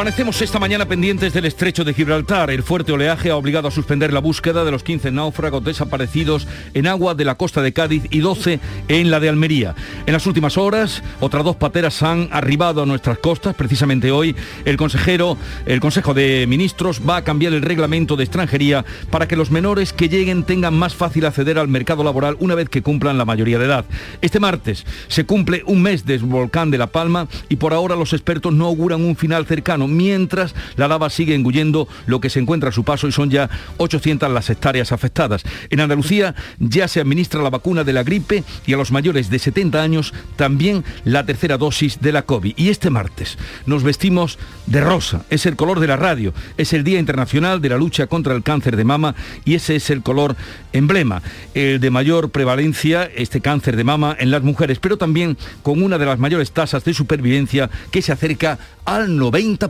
[0.00, 2.50] Amanecemos esta mañana pendientes del estrecho de Gibraltar.
[2.50, 6.86] El fuerte oleaje ha obligado a suspender la búsqueda de los 15 náufragos desaparecidos en
[6.86, 9.74] agua de la costa de Cádiz y 12 en la de Almería.
[10.06, 13.54] En las últimas horas, otras dos pateras han arribado a nuestras costas.
[13.54, 14.34] Precisamente hoy,
[14.64, 15.36] el consejero,
[15.66, 19.92] el Consejo de Ministros va a cambiar el reglamento de extranjería para que los menores
[19.92, 23.58] que lleguen tengan más fácil acceder al mercado laboral una vez que cumplan la mayoría
[23.58, 23.84] de edad.
[24.22, 28.14] Este martes se cumple un mes del volcán de La Palma y por ahora los
[28.14, 32.70] expertos no auguran un final cercano mientras la lava sigue engullendo lo que se encuentra
[32.70, 35.42] a su paso y son ya 800 las hectáreas afectadas.
[35.70, 39.38] En Andalucía ya se administra la vacuna de la gripe y a los mayores de
[39.38, 42.54] 70 años también la tercera dosis de la COVID.
[42.56, 46.84] Y este martes nos vestimos de rosa, es el color de la radio, es el
[46.84, 50.36] Día Internacional de la Lucha contra el Cáncer de Mama y ese es el color
[50.72, 51.22] emblema,
[51.54, 55.98] el de mayor prevalencia, este cáncer de mama en las mujeres, pero también con una
[55.98, 59.69] de las mayores tasas de supervivencia que se acerca al 90%.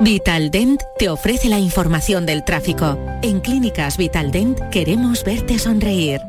[0.00, 2.98] Vitaldent te ofrece la información del tráfico.
[3.22, 6.20] En Clínicas Vitaldent queremos verte sonreír.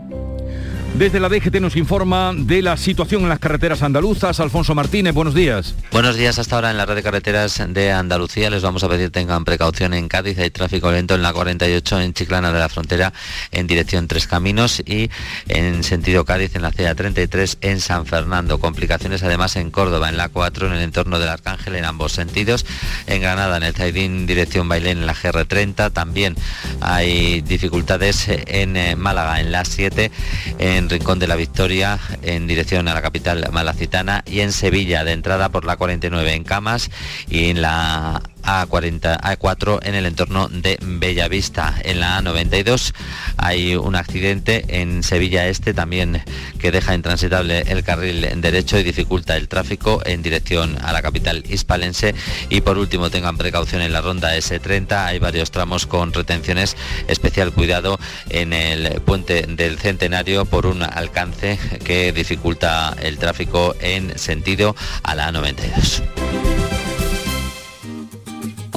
[0.96, 4.40] Desde la DGT nos informa de la situación en las carreteras andaluzas.
[4.42, 5.76] Alfonso Martínez, buenos días.
[5.92, 6.40] Buenos días.
[6.40, 9.94] Hasta ahora en la red de carreteras de Andalucía les vamos a pedir tengan precaución
[9.94, 10.38] en Cádiz.
[10.40, 13.14] Hay tráfico lento en la 48 en Chiclana de la Frontera
[13.52, 15.10] en dirección Tres Caminos y
[15.48, 18.60] en sentido Cádiz en la CA33 en San Fernando.
[18.60, 22.66] Complicaciones además en Córdoba en la 4 en el entorno del Arcángel en ambos sentidos.
[23.08, 25.94] En Granada en el Zaidín dirección Bailén en la GR30.
[25.94, 26.36] También
[26.82, 30.12] hay dificultades en eh, Málaga en la 7
[30.58, 35.14] en Rincón de la Victoria en dirección a la capital malacitana y en Sevilla de
[35.14, 36.92] entrada por la 49 en Camas
[37.28, 41.76] y en la A40, A4 en el entorno de Bellavista.
[41.84, 42.94] En la A92
[43.38, 46.24] hay un accidente en Sevilla Este también
[46.58, 51.44] que deja intransitable el carril derecho y dificulta el tráfico en dirección a la capital
[51.48, 52.16] hispalense.
[52.50, 55.06] Y por último tengan precaución en la ronda S30.
[55.06, 56.76] Hay varios tramos con retenciones.
[57.08, 58.00] Especial cuidado
[58.30, 65.14] en el puente del Centenario por un alcance que dificulta el tráfico en sentido a
[65.14, 66.59] la A92.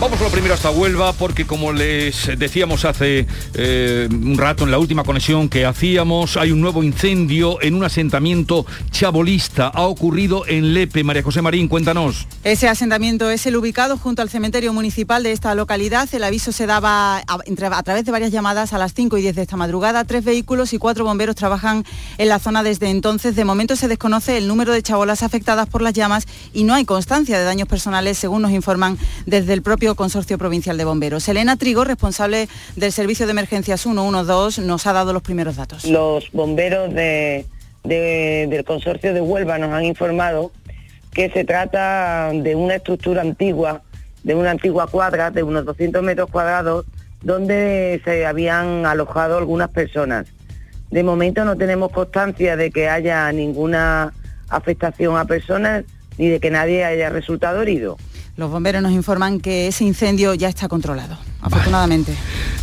[0.00, 4.78] Vamos lo primero hasta Huelva porque como les decíamos hace eh, un rato en la
[4.78, 9.66] última conexión que hacíamos, hay un nuevo incendio en un asentamiento chabolista.
[9.66, 11.02] Ha ocurrido en Lepe.
[11.02, 12.28] María José Marín, cuéntanos.
[12.44, 16.08] Ese asentamiento es el ubicado junto al cementerio municipal de esta localidad.
[16.12, 19.34] El aviso se daba a, a través de varias llamadas a las 5 y 10
[19.34, 20.04] de esta madrugada.
[20.04, 21.84] Tres vehículos y cuatro bomberos trabajan
[22.18, 23.34] en la zona desde entonces.
[23.34, 26.84] De momento se desconoce el número de chabolas afectadas por las llamas y no hay
[26.84, 28.96] constancia de daños personales, según nos informan
[29.26, 31.28] desde el propio Consorcio Provincial de Bomberos.
[31.28, 35.84] Elena Trigo, responsable del Servicio de Emergencias 112, nos ha dado los primeros datos.
[35.84, 37.46] Los bomberos de,
[37.84, 40.52] de, del Consorcio de Huelva nos han informado
[41.12, 43.82] que se trata de una estructura antigua,
[44.22, 46.86] de una antigua cuadra de unos 200 metros cuadrados,
[47.22, 50.26] donde se habían alojado algunas personas.
[50.90, 54.12] De momento no tenemos constancia de que haya ninguna
[54.48, 55.84] afectación a personas
[56.16, 57.96] ni de que nadie haya resultado herido.
[58.38, 62.14] Los bomberos nos informan que ese incendio ya está controlado, afortunadamente.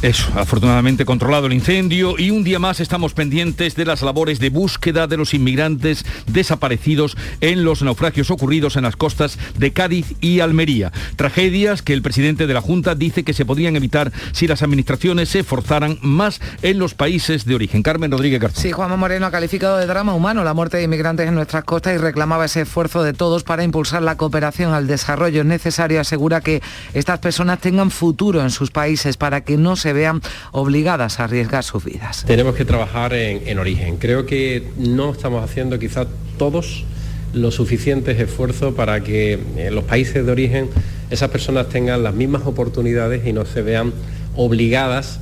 [0.02, 4.50] Eso, afortunadamente controlado el incendio y un día más estamos pendientes de las labores de
[4.50, 10.42] búsqueda de los inmigrantes desaparecidos en los naufragios ocurridos en las costas de Cádiz y
[10.42, 10.92] Almería.
[11.16, 15.30] Tragedias que el presidente de la Junta dice que se podrían evitar si las administraciones
[15.30, 17.84] se esforzaran más en los países de origen.
[17.84, 18.62] Carmen Rodríguez García.
[18.62, 21.96] Sí, Juanma Moreno ha calificado de drama humano la muerte de inmigrantes en nuestras costas
[21.96, 26.02] y reclamaba ese esfuerzo de todos para impulsar la cooperación al desarrollo necesario.
[26.02, 26.62] Asegura que
[26.94, 30.22] estas personas tengan futuro en países para que no se vean
[30.52, 32.24] obligadas a arriesgar sus vidas.
[32.26, 33.98] Tenemos que trabajar en, en origen.
[33.98, 36.08] Creo que no estamos haciendo quizás
[36.38, 36.86] todos
[37.34, 40.70] los suficientes esfuerzos para que en los países de origen
[41.10, 43.94] esas personas tengan las mismas oportunidades y no se vean
[44.36, 45.20] obligadas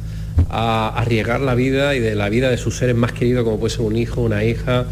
[0.50, 3.76] a arriesgar la vida y de la vida de sus seres más queridos, como puede
[3.76, 4.86] ser un hijo, una hija,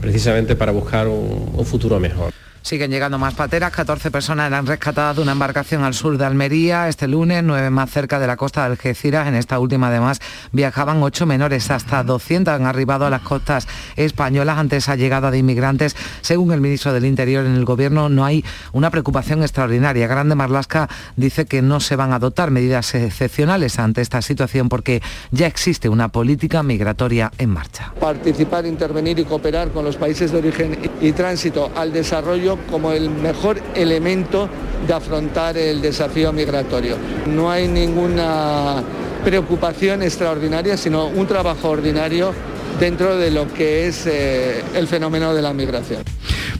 [0.00, 2.32] precisamente para buscar un futuro mejor.
[2.62, 6.88] Siguen llegando más pateras, 14 personas eran rescatadas de una embarcación al sur de Almería
[6.88, 9.26] este lunes, nueve más cerca de la costa de Algeciras.
[9.26, 10.20] En esta última además
[10.52, 13.66] viajaban ocho menores, hasta 200 han arribado a las costas
[13.96, 15.96] españolas ante esa llegada de inmigrantes.
[16.20, 20.06] Según el ministro del Interior en el gobierno no hay una preocupación extraordinaria.
[20.06, 25.02] Grande Marlasca dice que no se van a adoptar medidas excepcionales ante esta situación porque
[25.30, 27.92] ya existe una política migratoria en marcha.
[28.00, 33.10] Participar, intervenir y cooperar con los países de origen y tránsito al desarrollo como el
[33.10, 34.48] mejor elemento
[34.86, 36.96] de afrontar el desafío migratorio.
[37.26, 38.82] No hay ninguna
[39.24, 42.32] preocupación extraordinaria, sino un trabajo ordinario
[42.78, 46.02] dentro de lo que es eh, el fenómeno de la migración.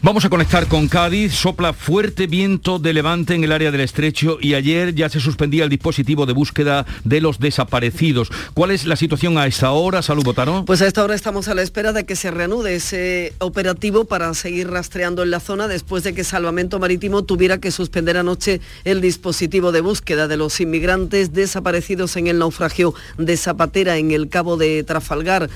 [0.01, 1.35] Vamos a conectar con Cádiz.
[1.35, 5.65] Sopla fuerte viento de levante en el área del estrecho y ayer ya se suspendía
[5.65, 8.31] el dispositivo de búsqueda de los desaparecidos.
[8.55, 10.65] ¿Cuál es la situación a esta hora, Salud Botaro?
[10.65, 14.33] Pues a esta hora estamos a la espera de que se reanude ese operativo para
[14.35, 19.01] seguir rastreando en la zona después de que Salvamento Marítimo tuviera que suspender anoche el
[19.01, 24.57] dispositivo de búsqueda de los inmigrantes desaparecidos en el naufragio de Zapatera en el cabo
[24.57, 25.51] de Trafalgar.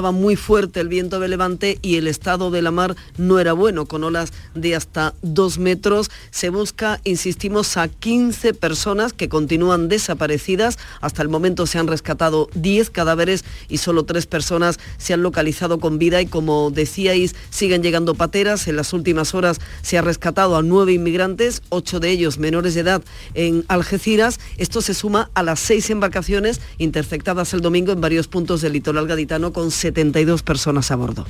[0.00, 3.52] Soplaba muy fuerte el viento de levante y el estado de la mar no era
[3.52, 6.10] bueno con olas de hasta dos metros.
[6.30, 10.78] Se busca, insistimos, a 15 personas que continúan desaparecidas.
[11.02, 15.80] Hasta el momento se han rescatado 10 cadáveres y solo tres personas se han localizado
[15.80, 18.68] con vida y como decíais, siguen llegando pateras.
[18.68, 22.80] En las últimas horas se ha rescatado a nueve inmigrantes, ocho de ellos menores de
[22.80, 23.02] edad
[23.34, 24.40] en Algeciras.
[24.56, 29.06] Esto se suma a las seis embarcaciones interceptadas el domingo en varios puntos del litoral
[29.06, 31.26] gaditano con 72 personas a bordo.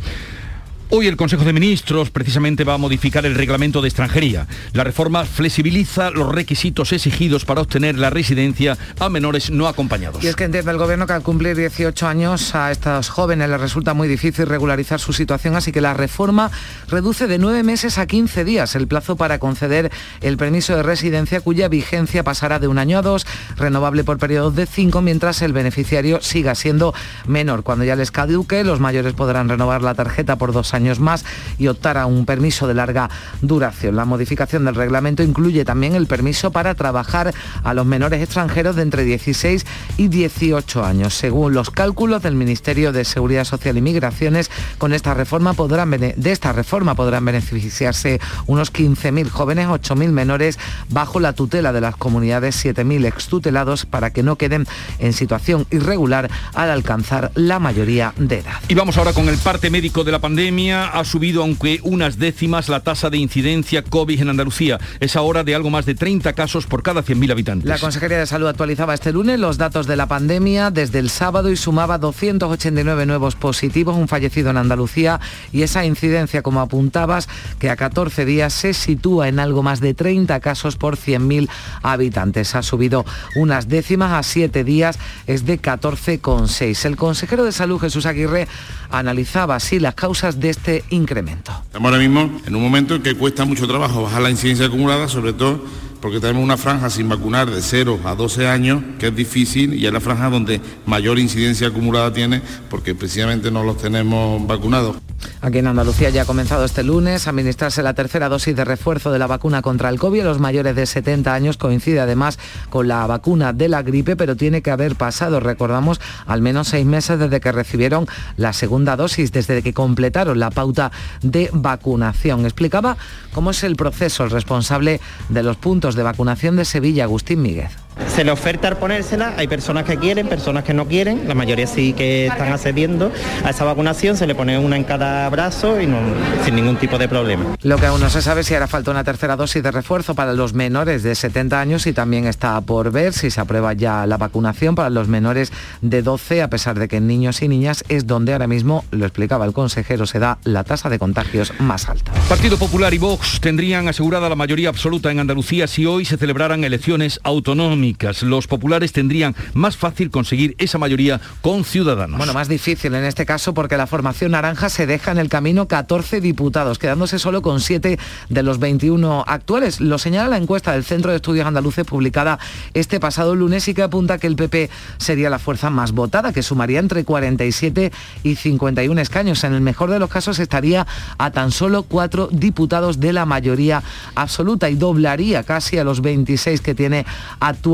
[0.92, 4.48] Hoy el Consejo de Ministros precisamente va a modificar el reglamento de extranjería.
[4.72, 10.24] La reforma flexibiliza los requisitos exigidos para obtener la residencia a menores no acompañados.
[10.24, 13.60] Y es que entiende el Gobierno que al cumplir 18 años a estos jóvenes les
[13.60, 16.50] resulta muy difícil regularizar su situación, así que la reforma
[16.88, 21.40] reduce de nueve meses a 15 días el plazo para conceder el permiso de residencia
[21.40, 25.52] cuya vigencia pasará de un año a dos, renovable por periodos de cinco, mientras el
[25.52, 26.92] beneficiario siga siendo
[27.28, 27.62] menor.
[27.62, 31.24] Cuando ya les caduque, los mayores podrán renovar la tarjeta por dos años años más
[31.58, 33.10] y optar a un permiso de larga
[33.42, 33.96] duración.
[33.96, 37.32] La modificación del reglamento incluye también el permiso para trabajar
[37.62, 39.66] a los menores extranjeros de entre 16
[39.96, 41.14] y 18 años.
[41.14, 46.32] Según los cálculos del Ministerio de Seguridad Social y Migraciones, con esta reforma podrán, de
[46.32, 52.64] esta reforma podrán beneficiarse unos 15.000 jóvenes, 8.000 menores bajo la tutela de las comunidades,
[52.64, 54.66] 7.000 extutelados para que no queden
[54.98, 58.60] en situación irregular al alcanzar la mayoría de edad.
[58.68, 62.68] Y vamos ahora con el parte médico de la pandemia ha subido aunque unas décimas
[62.68, 64.78] la tasa de incidencia COVID en Andalucía.
[65.00, 67.68] Es ahora de algo más de 30 casos por cada 100.000 habitantes.
[67.68, 71.50] La Consejería de Salud actualizaba este lunes los datos de la pandemia desde el sábado
[71.50, 75.20] y sumaba 289 nuevos positivos, un fallecido en Andalucía
[75.52, 79.94] y esa incidencia, como apuntabas, que a 14 días se sitúa en algo más de
[79.94, 81.48] 30 casos por 100.000
[81.82, 82.54] habitantes.
[82.54, 83.04] Ha subido
[83.36, 86.84] unas décimas a 7 días, es de 14,6.
[86.84, 88.48] El consejero de Salud, Jesús Aguirre,
[88.90, 90.59] analizaba así las causas de este
[90.90, 91.52] incremento.
[91.64, 95.08] Estamos ahora mismo en un momento en que cuesta mucho trabajo bajar la incidencia acumulada,
[95.08, 95.64] sobre todo
[96.00, 99.86] porque tenemos una franja sin vacunar de 0 a 12 años, que es difícil y
[99.86, 104.96] es la franja donde mayor incidencia acumulada tiene, porque precisamente no los tenemos vacunados.
[105.42, 109.10] Aquí en Andalucía ya ha comenzado este lunes a administrarse la tercera dosis de refuerzo
[109.10, 110.24] de la vacuna contra el COVID.
[110.24, 112.38] Los mayores de 70 años coincide además
[112.68, 116.86] con la vacuna de la gripe, pero tiene que haber pasado, recordamos, al menos seis
[116.86, 120.90] meses desde que recibieron la segunda dosis, desde que completaron la pauta
[121.22, 122.44] de vacunación.
[122.44, 122.96] Explicaba
[123.32, 127.72] cómo es el proceso el responsable de los puntos de vacunación de Sevilla, Agustín Míguez.
[128.08, 131.66] Se le oferta al ponérsela, hay personas que quieren, personas que no quieren, la mayoría
[131.66, 133.12] sí que están accediendo
[133.44, 135.98] a esa vacunación, se le pone una en cada brazo y no,
[136.44, 137.56] sin ningún tipo de problema.
[137.62, 140.14] Lo que aún no se sabe es si hará falta una tercera dosis de refuerzo
[140.14, 144.06] para los menores de 70 años y también está por ver si se aprueba ya
[144.06, 147.84] la vacunación para los menores de 12, a pesar de que en niños y niñas
[147.88, 151.88] es donde ahora mismo, lo explicaba el consejero, se da la tasa de contagios más
[151.88, 152.12] alta.
[152.28, 156.64] Partido Popular y Vox tendrían asegurada la mayoría absoluta en Andalucía si hoy se celebraran
[156.64, 157.89] elecciones autonómicas.
[158.22, 162.18] Los populares tendrían más fácil conseguir esa mayoría con Ciudadanos.
[162.18, 165.68] Bueno, más difícil en este caso porque la formación naranja se deja en el camino
[165.68, 169.80] 14 diputados, quedándose solo con 7 de los 21 actuales.
[169.80, 172.38] Lo señala la encuesta del Centro de Estudios Andaluces publicada
[172.74, 176.42] este pasado lunes y que apunta que el PP sería la fuerza más votada, que
[176.42, 177.92] sumaría entre 47
[178.22, 179.44] y 51 escaños.
[179.44, 180.86] En el mejor de los casos estaría
[181.18, 183.82] a tan solo cuatro diputados de la mayoría
[184.14, 187.06] absoluta y doblaría casi a los 26 que tiene
[187.40, 187.69] actualmente.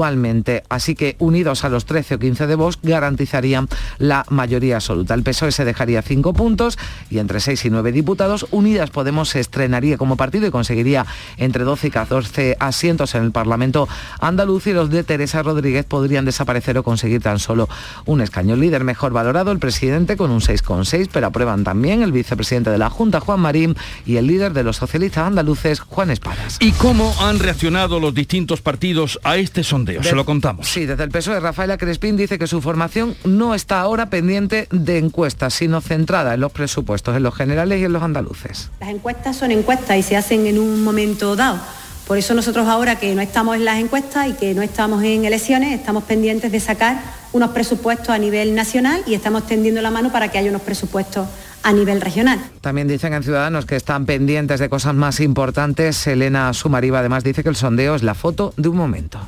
[0.69, 5.15] Así que unidos a los 13 o 15 de Vox garantizarían la mayoría absoluta.
[5.15, 6.79] El PSOE se dejaría cinco puntos
[7.11, 8.47] y entre 6 y 9 diputados.
[8.50, 13.33] Unidas Podemos se estrenaría como partido y conseguiría entre 12 y 14 asientos en el
[13.33, 13.88] Parlamento
[14.21, 17.69] andaluz y los de Teresa Rodríguez podrían desaparecer o conseguir tan solo
[18.05, 18.55] un escaño.
[18.55, 22.79] El líder mejor valorado, el presidente con un 6,6, pero aprueban también el vicepresidente de
[22.79, 26.59] la Junta, Juan Marín, y el líder de los socialistas andaluces, Juan Espadas.
[26.61, 29.86] ¿Y cómo han reaccionado los distintos partidos a este sondeo?
[30.02, 30.69] Se lo contamos.
[30.69, 34.99] Sí, desde el PSOE, Rafaela Crespín dice que su formación no está ahora pendiente de
[34.99, 38.71] encuestas, sino centrada en los presupuestos, en los generales y en los andaluces.
[38.81, 41.59] Las encuestas son encuestas y se hacen en un momento dado.
[42.07, 45.25] Por eso nosotros ahora que no estamos en las encuestas y que no estamos en
[45.25, 47.00] elecciones, estamos pendientes de sacar
[47.33, 51.26] unos presupuestos a nivel nacional y estamos tendiendo la mano para que haya unos presupuestos
[51.64, 52.38] a nivel regional.
[52.61, 56.07] También dicen en Ciudadanos que están pendientes de cosas más importantes.
[56.07, 59.19] Elena Sumariva además dice que el sondeo es la foto de un momento.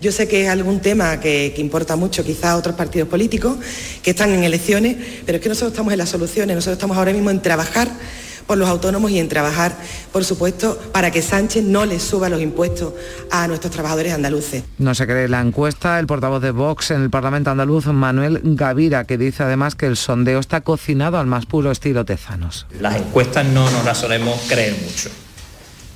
[0.00, 3.58] Yo sé que es algún tema que, que, importa mucho quizá a otros partidos políticos
[4.02, 7.12] que están en elecciones, pero es que nosotros estamos en las soluciones, nosotros estamos ahora
[7.12, 7.88] mismo en trabajar
[8.50, 9.76] por los autónomos y en trabajar,
[10.10, 12.94] por supuesto, para que Sánchez no les suba los impuestos
[13.30, 14.64] a nuestros trabajadores andaluces.
[14.78, 19.04] No se cree la encuesta, el portavoz de Vox en el Parlamento andaluz, Manuel Gavira,
[19.04, 22.66] que dice además que el sondeo está cocinado al más puro estilo Tezanos.
[22.80, 25.10] Las encuestas no nos las solemos creer mucho.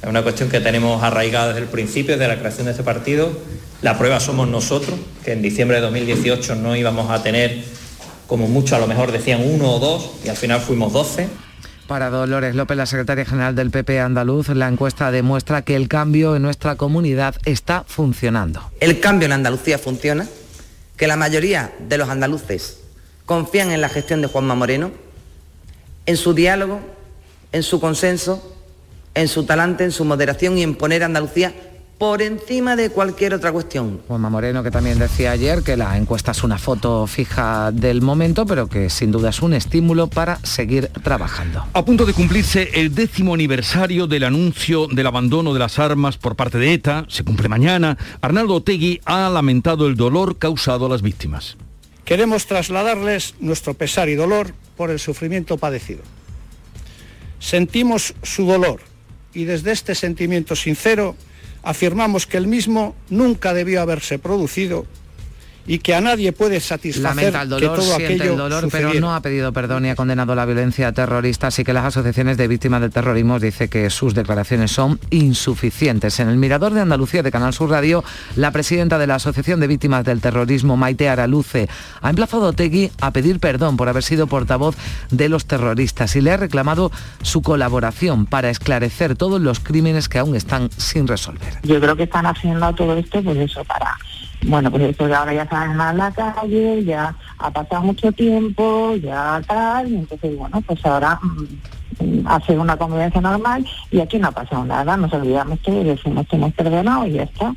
[0.04, 3.32] Es una cuestión que tenemos arraigada desde el principio, desde la creación de este partido.
[3.80, 7.64] La prueba somos nosotros, que en diciembre de 2018 no íbamos a tener,
[8.26, 11.26] como mucho a lo mejor decían uno o dos, y al final fuimos 12.
[11.86, 16.36] Para Dolores López, la secretaria general del PP andaluz, la encuesta demuestra que el cambio
[16.36, 18.60] en nuestra comunidad está funcionando.
[18.80, 20.28] El cambio en Andalucía funciona,
[20.98, 22.80] que la mayoría de los andaluces
[23.24, 24.90] confían en la gestión de Juanma Moreno,
[26.04, 26.80] en su diálogo,
[27.52, 28.53] en su consenso,
[29.14, 31.54] en su talante, en su moderación y en poner a Andalucía
[31.98, 34.00] por encima de cualquier otra cuestión.
[34.08, 38.46] Juanma Moreno, que también decía ayer que la encuesta es una foto fija del momento,
[38.46, 41.64] pero que sin duda es un estímulo para seguir trabajando.
[41.72, 46.36] A punto de cumplirse el décimo aniversario del anuncio del abandono de las armas por
[46.36, 51.02] parte de ETA, se cumple mañana, Arnaldo Otegui ha lamentado el dolor causado a las
[51.02, 51.56] víctimas.
[52.04, 56.02] Queremos trasladarles nuestro pesar y dolor por el sufrimiento padecido.
[57.38, 58.80] Sentimos su dolor
[59.34, 61.16] y desde este sentimiento sincero
[61.62, 64.86] afirmamos que el mismo nunca debió haberse producido
[65.66, 68.68] y que a nadie puede satisfacer Lamenta el dolor, que todo siente aquello el dolor,
[68.70, 72.36] pero no ha pedido perdón y ha condenado la violencia terrorista, así que las asociaciones
[72.36, 76.20] de víctimas del terrorismo dice que sus declaraciones son insuficientes.
[76.20, 78.04] En el Mirador de Andalucía de Canal Sur Radio,
[78.36, 81.68] la presidenta de la Asociación de Víctimas del Terrorismo, Maite Araluce,
[82.00, 84.76] ha emplazado a Otegui a pedir perdón por haber sido portavoz
[85.10, 86.90] de los terroristas y le ha reclamado
[87.22, 91.54] su colaboración para esclarecer todos los crímenes que aún están sin resolver.
[91.62, 93.96] Yo creo que están haciendo todo esto pues eso para
[94.44, 98.94] bueno pues eso que ahora ya salen a la calle, ya ha pasado mucho tiempo,
[98.96, 104.28] ya tal, y entonces bueno pues ahora mm, hacer una convivencia normal y aquí no
[104.28, 107.54] ha pasado nada, nos olvidamos y decimos que hemos perdonado y ya está.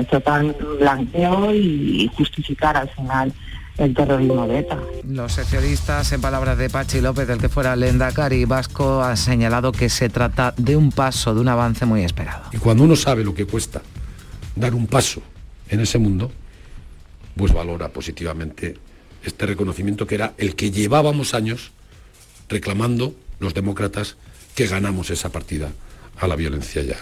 [0.00, 3.32] Es total blanqueo y justificar al final
[3.78, 4.78] el terrorismo de ETA.
[5.08, 9.88] Los seccionistas, en palabras de Pachi López, del que fuera Lendakari Vasco, han señalado que
[9.88, 12.42] se trata de un paso, de un avance muy esperado.
[12.52, 13.80] Y cuando uno sabe lo que cuesta
[14.54, 15.22] dar un paso
[15.70, 16.30] en ese mundo,
[17.36, 18.76] pues valora positivamente
[19.24, 21.70] este reconocimiento que era el que llevábamos años
[22.48, 24.16] reclamando los demócratas
[24.54, 25.70] que ganamos esa partida
[26.18, 26.96] a la violencia y, a-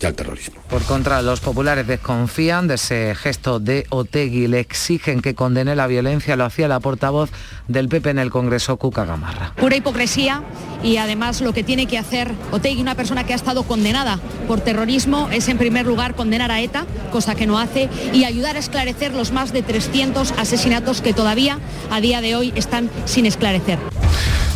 [0.00, 0.60] y al terrorismo.
[0.68, 5.86] Por contra, los populares desconfían de ese gesto de Otegui, le exigen que condene la
[5.86, 7.30] violencia, lo hacía la portavoz
[7.68, 9.52] del PP en el Congreso, Cuca Gamarra.
[9.56, 10.42] Pura hipocresía
[10.82, 14.60] y además lo que tiene que hacer Otegui, una persona que ha estado condenada por
[14.60, 18.58] terrorismo, es en primer lugar condenar a ETA, cosa que no hace, y ayudar a
[18.58, 21.58] esclarecer los más de 300 asesinatos que todavía
[21.90, 23.78] a día de hoy están sin esclarecer.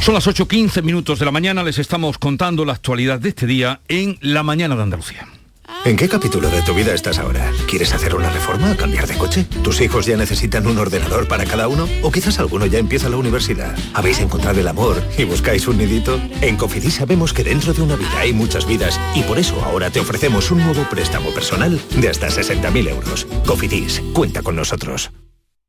[0.00, 3.80] Son las 8.15 minutos de la mañana, les estamos contando la actualidad de este día
[3.86, 5.28] en La Mañana de Andalucía.
[5.84, 7.52] ¿En qué capítulo de tu vida estás ahora?
[7.68, 9.44] ¿Quieres hacer una reforma o cambiar de coche?
[9.64, 11.88] ¿Tus hijos ya necesitan un ordenador para cada uno?
[12.02, 13.76] ¿O quizás alguno ya empieza la universidad?
[13.94, 16.20] ¿Habéis encontrado el amor y buscáis un nidito?
[16.42, 19.90] En Cofidis sabemos que dentro de una vida hay muchas vidas y por eso ahora
[19.90, 23.26] te ofrecemos un nuevo préstamo personal de hasta 60.000 euros.
[23.46, 25.10] Cofidis, cuenta con nosotros.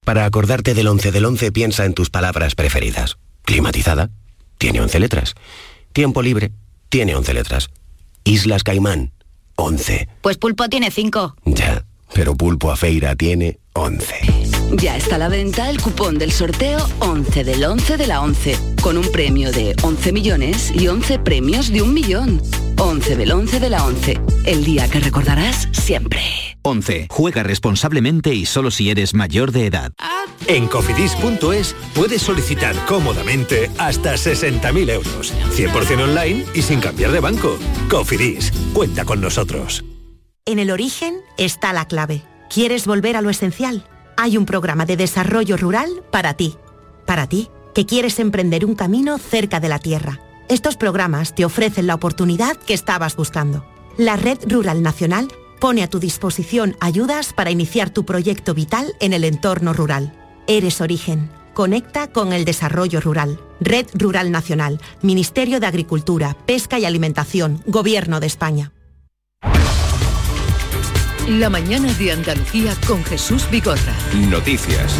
[0.04, 3.18] Para acordarte del 11 del 11 piensa en tus palabras preferidas.
[3.44, 4.10] Climatizada
[4.58, 5.36] tiene 11 letras.
[5.94, 6.52] Tiempo libre,
[6.90, 7.70] tiene 11 letras.
[8.24, 9.12] Islas Caimán,
[9.56, 10.08] 11.
[10.22, 11.36] Pues Pulpo tiene 5.
[11.46, 14.16] Ya, pero Pulpo a Feira tiene 11.
[14.74, 18.58] Ya está a la venta el cupón del sorteo 11 del 11 de la 11,
[18.82, 22.42] con un premio de 11 millones y 11 premios de un millón.
[22.78, 26.51] 11 del 11 de la 11, el día que recordarás siempre.
[26.64, 27.08] 11.
[27.10, 29.94] Juega responsablemente y solo si eres mayor de edad.
[30.48, 37.58] En cofidis.es puedes solicitar cómodamente hasta 60.000 euros, 100% online y sin cambiar de banco.
[37.90, 39.84] Cofidis, cuenta con nosotros.
[40.46, 42.24] En el origen está la clave.
[42.50, 43.88] ¿Quieres volver a lo esencial?
[44.18, 46.56] Hay un programa de desarrollo rural para ti.
[47.06, 50.20] Para ti, que quieres emprender un camino cerca de la tierra.
[50.50, 53.66] Estos programas te ofrecen la oportunidad que estabas buscando.
[53.98, 55.30] La Red Rural Nacional
[55.62, 60.12] pone a tu disposición ayudas para iniciar tu proyecto vital en el entorno rural.
[60.48, 61.30] Eres origen.
[61.54, 63.40] Conecta con el desarrollo rural.
[63.60, 68.72] Red Rural Nacional, Ministerio de Agricultura, Pesca y Alimentación, Gobierno de España.
[71.28, 73.96] La mañana de Andalucía con Jesús Bigorra.
[74.30, 74.96] Noticias.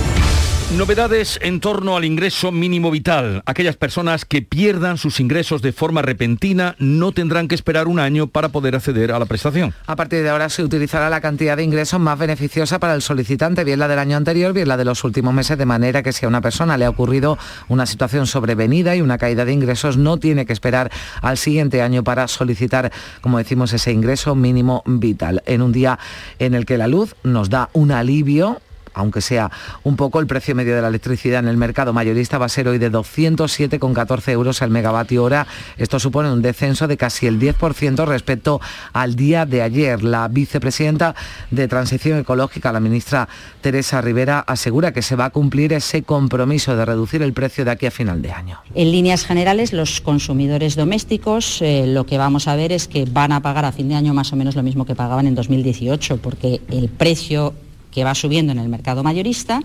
[0.78, 3.44] Novedades en torno al ingreso mínimo vital.
[3.46, 8.28] Aquellas personas que pierdan sus ingresos de forma repentina no tendrán que esperar un año
[8.28, 9.74] para poder acceder a la prestación.
[9.86, 13.66] A partir de ahora se utilizará la cantidad de ingresos más beneficiosa para el solicitante,
[13.66, 16.24] bien la del año anterior, bien la de los últimos meses, de manera que si
[16.24, 17.38] a una persona le ha ocurrido
[17.68, 20.90] una situación sobrevenida y una caída de ingresos, no tiene que esperar
[21.22, 25.44] al siguiente año para solicitar, como decimos, ese ingreso mínimo vital.
[25.46, 26.00] En un día
[26.40, 28.62] en el que la luz nos da un alivio
[28.94, 29.52] aunque sea
[29.84, 32.68] un poco, el precio medio de la electricidad en el mercado mayorista va a ser
[32.68, 35.48] hoy de 207,14 euros el megavatio hora.
[35.78, 38.62] Esto supone un descenso de casi el 10% respecto
[38.94, 40.04] al día de ayer.
[40.04, 41.16] La vicepresidenta
[41.52, 43.28] de Transición Ecológica, la ministra
[43.62, 47.72] Teresa Rivera, asegura que se va a cumplir ese compromiso de reducir el precio de
[47.72, 48.60] aquí a final de año.
[48.76, 53.32] En líneas generales, los consumidores domésticos eh, lo que vamos a ver es que van
[53.32, 56.18] a pagar a fin de año más o menos lo mismo que pagaban en 2018,
[56.18, 57.54] porque el precio
[57.92, 59.62] que va subiendo en el mercado mayorista,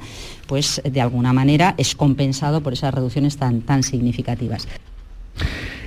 [0.46, 4.66] pues de alguna manera es compensado por esas reducciones tan, tan significativas.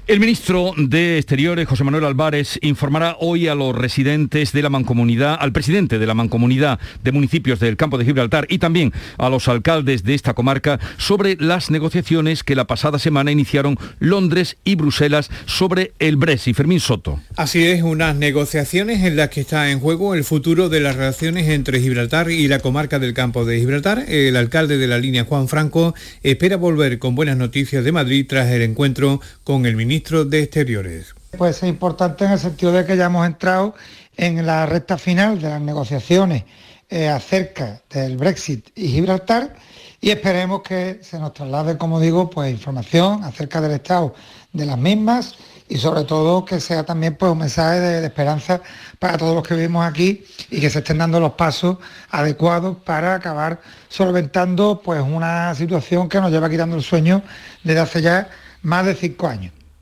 [0.08, 5.38] El ministro de Exteriores, José Manuel Álvarez, informará hoy a los residentes de la mancomunidad,
[5.40, 9.48] al presidente de la mancomunidad de municipios del campo de Gibraltar y también a los
[9.48, 15.30] alcaldes de esta comarca sobre las negociaciones que la pasada semana iniciaron Londres y Bruselas
[15.46, 16.56] sobre el Brexit.
[16.56, 17.20] Fermín Soto.
[17.36, 21.48] Así es, unas negociaciones en las que está en juego el futuro de las relaciones
[21.50, 24.06] entre Gibraltar y la comarca del campo de Gibraltar.
[24.08, 28.50] El alcalde de la línea, Juan Franco, espera volver con buenas noticias de Madrid tras
[28.50, 31.14] el encuentro con el de Exteriores.
[31.38, 33.76] Pues es importante en el sentido de que ya hemos entrado
[34.18, 36.44] en la recta final de las negociaciones
[36.90, 39.56] eh, acerca del Brexit y Gibraltar
[40.02, 44.16] y esperemos que se nos traslade, como digo, pues información acerca del estado
[44.54, 45.36] de las mismas
[45.68, 48.62] y sobre todo que sea también pues un mensaje de, de, esperanza
[48.98, 51.78] para todos los que vivimos aquí y que se estén dando los pasos
[52.10, 57.22] adecuados para acabar solventando pues una situación que nos lleva quitando el sueño
[57.64, 58.30] desde hace ya
[58.62, 59.59] más de cinco años.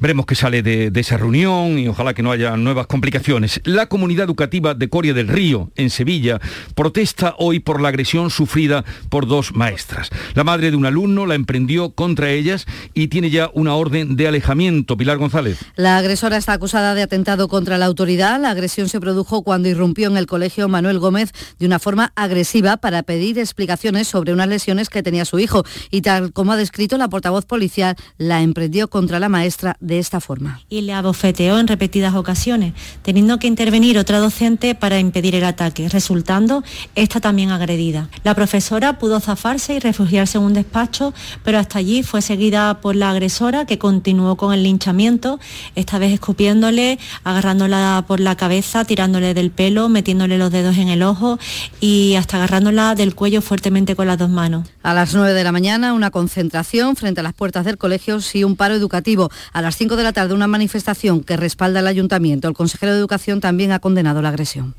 [0.00, 3.60] Veremos qué sale de, esa reunión y ojalá que no haya nuevas complicaciones.
[3.64, 6.40] La comunidad educativa de Coria del Río, en Sevilla,
[6.74, 10.08] protesta hoy por la agresión sufrida por dos maestras.
[10.34, 14.26] La madre de un alumno la emprendió contra ellas y tiene ya una orden de
[14.26, 14.96] alejamiento.
[14.96, 15.58] Pilar González.
[15.76, 18.40] La agresora está acusada de atentado contra la autoridad.
[18.40, 22.78] La agresión se produjo cuando irrumpió en el colegio Manuel Gómez de una forma agresiva
[22.78, 26.96] para pedir explicaciones sobre unas lesiones que tenía su hijo y tal como ha descrito
[26.96, 30.60] la portavoz policial, la emprendió contra la maestra de esta forma.
[30.68, 35.88] Y le abofeteó en repetidas ocasiones, teniendo que intervenir otra docente para impedir el ataque,
[35.88, 36.62] resultando
[36.94, 38.08] esta también agredida.
[38.24, 42.96] La profesora pudo zafarse y refugiarse en un despacho, pero hasta allí fue seguida por
[42.96, 45.40] la agresora que continuó con el linchamiento,
[45.74, 51.02] esta vez escupiéndole, agarrándola por la cabeza, tirándole del pelo, metiéndole los dedos en el
[51.02, 51.38] ojo
[51.80, 54.68] y hasta agarrándola del cuello fuertemente con las dos manos.
[54.82, 58.44] A las 9 de la mañana una concentración frente a las puertas del colegio y
[58.44, 59.30] un paro educativo.
[59.52, 62.46] A las 5 de la tarde una manifestación que respalda el ayuntamiento.
[62.46, 64.74] El consejero de Educación también ha condenado la agresión.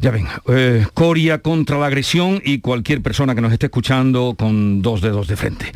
[0.00, 4.80] Ya ven, eh, Coria contra la agresión y cualquier persona que nos esté escuchando con
[4.80, 5.72] dos dedos de frente.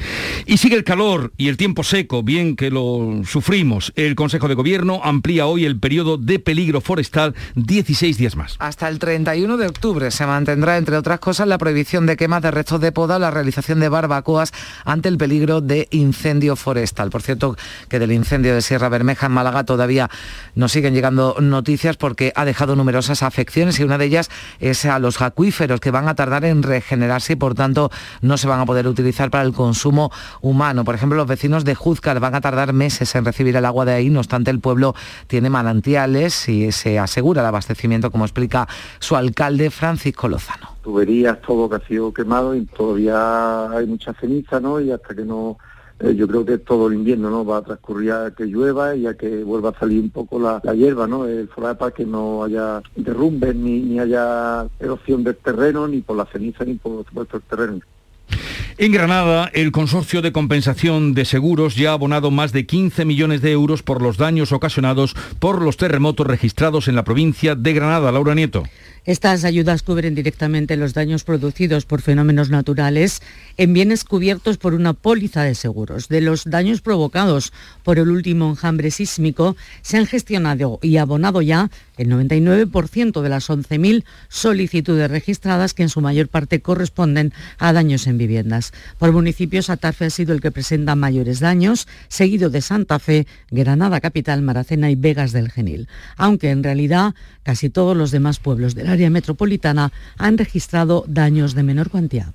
[0.47, 3.93] Y sigue el calor y el tiempo seco, bien que lo sufrimos.
[3.97, 8.57] El Consejo de Gobierno amplía hoy el periodo de peligro forestal 16 días más.
[8.61, 12.51] Hasta el 31 de octubre se mantendrá, entre otras cosas, la prohibición de quemas de
[12.51, 14.53] restos de poda o la realización de barbacoas
[14.87, 17.11] ante el peligro de incendio forestal.
[17.11, 17.57] Por cierto,
[17.91, 20.09] que del incendio de Sierra Bermeja en Málaga todavía
[20.55, 24.99] nos siguen llegando noticias porque ha dejado numerosas afecciones y una de ellas es a
[24.99, 28.67] los acuíferos que van a tardar en regenerarse y por tanto no se van a
[28.67, 30.11] poder utilizar para el consumo
[30.43, 30.85] humano.
[30.85, 33.95] Por ejemplo, los vecinos de Juzcar van a tardar meses en recibir el agua de
[33.95, 34.95] ahí, no obstante el pueblo
[35.27, 40.75] tiene manantiales y se asegura el abastecimiento, como explica su alcalde Francisco Lozano.
[40.83, 44.81] Tuberías, todo que ha sido quemado y todavía hay mucha ceniza, ¿no?
[44.81, 45.57] Y hasta que no
[46.01, 49.07] eh, yo creo que todo el invierno no va a transcurrir a que llueva y
[49.07, 51.27] a que vuelva a salir un poco la, hierba, ¿no?
[51.27, 56.27] El para que no haya derrumbes ni, ni haya erosión del terreno, ni por la
[56.27, 57.81] ceniza, ni por supuesto el terreno.
[58.77, 63.41] En Granada, el Consorcio de Compensación de Seguros ya ha abonado más de 15 millones
[63.41, 68.11] de euros por los daños ocasionados por los terremotos registrados en la provincia de Granada.
[68.11, 68.65] Laura Nieto.
[69.07, 73.21] Estas ayudas cubren directamente los daños producidos por fenómenos naturales
[73.59, 76.09] en bienes cubiertos por una póliza de seguros.
[76.09, 81.71] De los daños provocados por el último enjambre sísmico, se han gestionado y abonado ya
[81.99, 88.07] el 99% de las 11.000 solicitudes registradas, que en su mayor parte corresponden a daños
[88.07, 88.73] en viviendas.
[88.99, 94.01] Por municipios, Atarfe ha sido el que presenta mayores daños, seguido de Santa Fe, Granada
[94.01, 95.89] Capital, Maracena y Vegas del Genil.
[96.17, 101.55] Aunque en realidad casi todos los demás pueblos de la área metropolitana han registrado daños
[101.55, 102.33] de menor cuantía.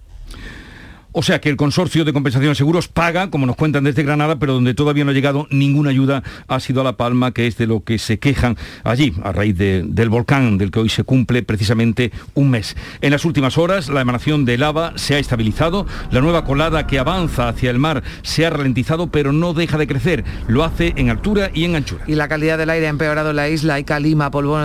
[1.20, 4.40] O sea que el consorcio de compensación de seguros paga, como nos cuentan desde Granada,
[4.40, 7.58] pero donde todavía no ha llegado ninguna ayuda ha sido a La Palma, que es
[7.58, 8.56] de lo que se quejan
[8.86, 12.78] allí, a raíz del volcán, del que hoy se cumple precisamente un mes.
[13.02, 17.00] En las últimas horas, la emanación de lava se ha estabilizado, la nueva colada que
[17.00, 20.24] avanza hacia el mar se ha ralentizado, pero no deja de crecer.
[20.48, 22.06] Lo hace en altura y en anchura.
[22.08, 23.74] Y la calidad del aire ha empeorado en la isla.
[23.74, 24.58] Hay calima, polvo,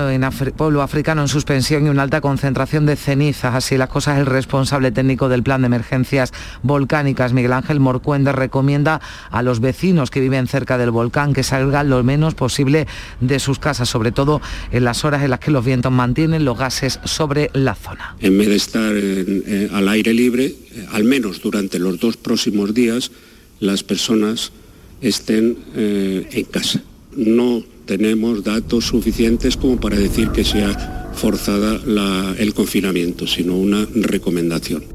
[0.57, 3.57] pueblo africano en suspensión y una alta concentración de cenizas.
[3.57, 7.33] Así las cosas, el responsable técnico del plan de emergencias volcánicas.
[7.33, 12.03] Miguel Ángel Morcuende recomienda a los vecinos que viven cerca del volcán que salgan lo
[12.03, 12.87] menos posible
[13.21, 16.59] de sus casas, sobre todo en las horas en las que los vientos mantienen los
[16.59, 18.17] gases sobre la zona.
[18.21, 22.75] En vez de estar eh, al aire libre, eh, al menos durante los dos próximos
[22.75, 23.11] días,
[23.61, 24.53] las personas
[25.01, 26.83] estén eh, en casa.
[27.17, 31.81] No tenemos datos suficientes como para decir que sea forzada
[32.39, 34.94] el confinamiento, sino una recomendación.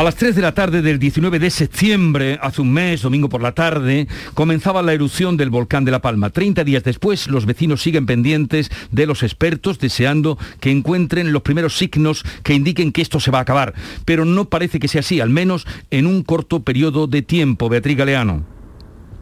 [0.00, 3.42] A las 3 de la tarde del 19 de septiembre, hace un mes, domingo por
[3.42, 6.30] la tarde, comenzaba la erupción del volcán de La Palma.
[6.30, 11.76] 30 días después, los vecinos siguen pendientes de los expertos, deseando que encuentren los primeros
[11.76, 13.74] signos que indiquen que esto se va a acabar.
[14.06, 17.68] Pero no parece que sea así, al menos en un corto periodo de tiempo.
[17.68, 18.42] Beatriz Galeano.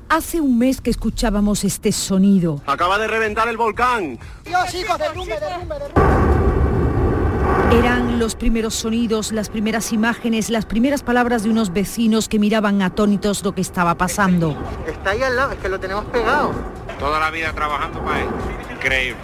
[0.08, 2.62] Hace un mes que escuchábamos este sonido.
[2.66, 4.16] Acaba de reventar el volcán.
[4.44, 6.67] Dios, hijos, derrumbe, derrumbe, derrumbe.
[7.72, 12.82] Eran los primeros sonidos, las primeras imágenes, las primeras palabras de unos vecinos que miraban
[12.82, 14.56] atónitos lo que estaba pasando.
[14.86, 16.52] Está ahí al lado, es que lo tenemos pegado.
[16.98, 18.28] Toda la vida trabajando para él.
[18.74, 19.20] Increíble.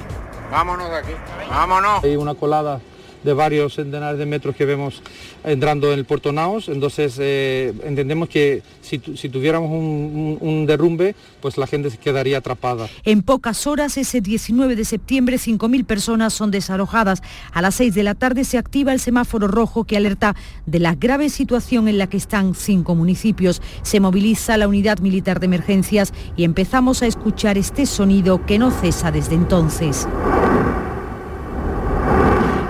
[0.50, 1.12] Vámonos de aquí.
[1.50, 2.04] Vámonos.
[2.04, 2.80] Hay una colada
[3.24, 5.02] de varios centenares de metros que vemos
[5.44, 11.66] entrando en el puerto Naos, entonces eh, entendemos que si, tuviéramos un, derrumbe, pues la
[11.66, 12.88] gente se quedaría atrapada.
[13.04, 17.22] En pocas horas, ese 19 de septiembre, 5.000 personas son desalojadas.
[17.52, 20.94] A las 6 de la tarde se activa el semáforo rojo que alerta de la
[20.94, 23.60] grave situación en la que están cinco municipios.
[23.82, 28.70] Se moviliza la unidad militar de emergencias y empezamos a escuchar este sonido que no
[28.70, 30.06] cesa desde entonces.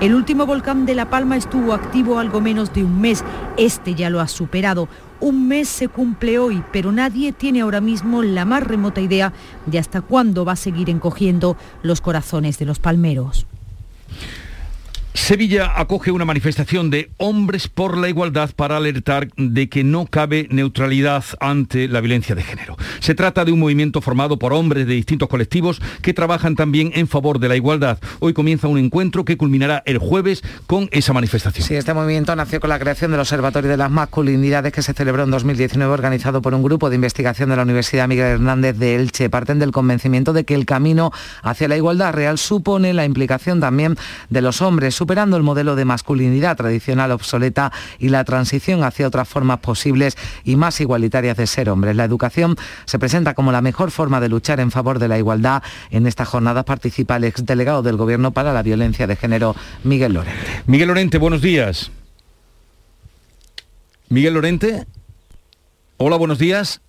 [0.01, 3.23] El último volcán de La Palma estuvo activo algo menos de un mes.
[3.55, 4.89] Este ya lo ha superado.
[5.21, 9.31] Un mes se cumple hoy, pero nadie tiene ahora mismo la más remota idea
[9.65, 13.47] de hasta cuándo va a seguir encogiendo los corazones de los palmeros.
[15.15, 20.47] Sevilla acoge una manifestación de hombres por la igualdad para alertar de que no cabe
[20.51, 22.75] neutralidad ante la violencia de género.
[22.99, 27.07] Se trata de un movimiento formado por hombres de distintos colectivos que trabajan también en
[27.07, 27.97] favor de la igualdad.
[28.19, 31.65] Hoy comienza un encuentro que culminará el jueves con esa manifestación.
[31.65, 35.23] Sí, este movimiento nació con la creación del Observatorio de las Masculinidades que se celebró
[35.23, 39.29] en 2019 organizado por un grupo de investigación de la Universidad Miguel Hernández de Elche.
[39.29, 43.95] Parten del convencimiento de que el camino hacia la igualdad real supone la implicación también
[44.29, 49.29] de los hombres superando el modelo de masculinidad tradicional obsoleta y la transición hacia otras
[49.29, 51.95] formas posibles y más igualitarias de ser hombres.
[51.95, 55.61] La educación se presenta como la mejor forma de luchar en favor de la igualdad.
[55.91, 60.63] En esta jornada participa el exdelegado del Gobierno para la Violencia de Género, Miguel Lorente.
[60.65, 61.91] Miguel Lorente, buenos días.
[64.09, 64.87] Miguel Lorente.
[65.97, 66.81] Hola, buenos días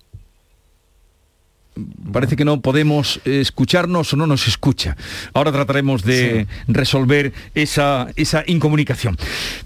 [2.11, 4.95] parece que no podemos escucharnos o no nos escucha.
[5.33, 9.17] Ahora trataremos de resolver esa, esa incomunicación.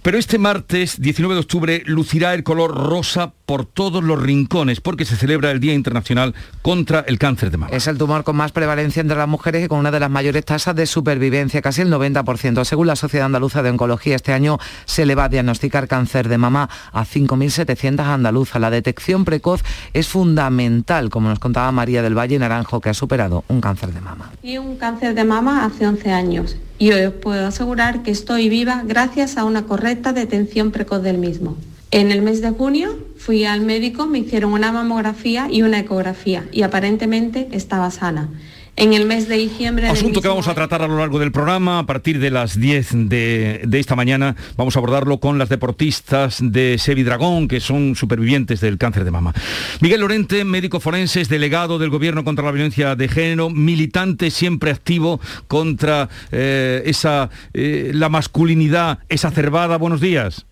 [0.02, 5.04] Pero este martes 19 de octubre lucirá el color rosa por todos los rincones porque
[5.04, 7.76] se celebra el Día Internacional contra el Cáncer de Mama.
[7.76, 10.46] Es el tumor con más prevalencia entre las mujeres y con una de las mayores
[10.46, 12.64] tasas de supervivencia, casi el 90%.
[12.64, 16.38] Según la Sociedad Andaluza de Oncología, este año se le va a diagnosticar cáncer de
[16.38, 18.62] mama a 5.700 andaluzas.
[18.62, 23.44] La detección precoz es fundamental, como nos contaba María del Valle Naranjo que ha superado
[23.50, 24.32] un cáncer de mama.
[24.42, 28.48] Y un cáncer de mama hace 11 años y hoy os puedo asegurar que estoy
[28.48, 31.58] viva gracias a una correcta detención precoz del mismo.
[31.92, 36.46] En el mes de junio fui al médico, me hicieron una mamografía y una ecografía
[36.54, 38.30] y aparentemente estaba sana
[38.78, 39.88] en el mes de diciembre.
[39.88, 41.80] Asunto que vamos a tratar a lo largo del programa.
[41.80, 46.78] A partir de las 10 de, esta mañana vamos a abordarlo con las deportistas de
[46.78, 49.34] Sevi Dragón, que son supervivientes del cáncer de mama.
[49.82, 55.20] Miguel Lorente, médico forense, delegado del Gobierno contra la Violencia de Género, militante siempre activo
[55.48, 59.78] contra eh, esa, eh, la masculinidad exacerbada.
[59.78, 60.46] Buenos días.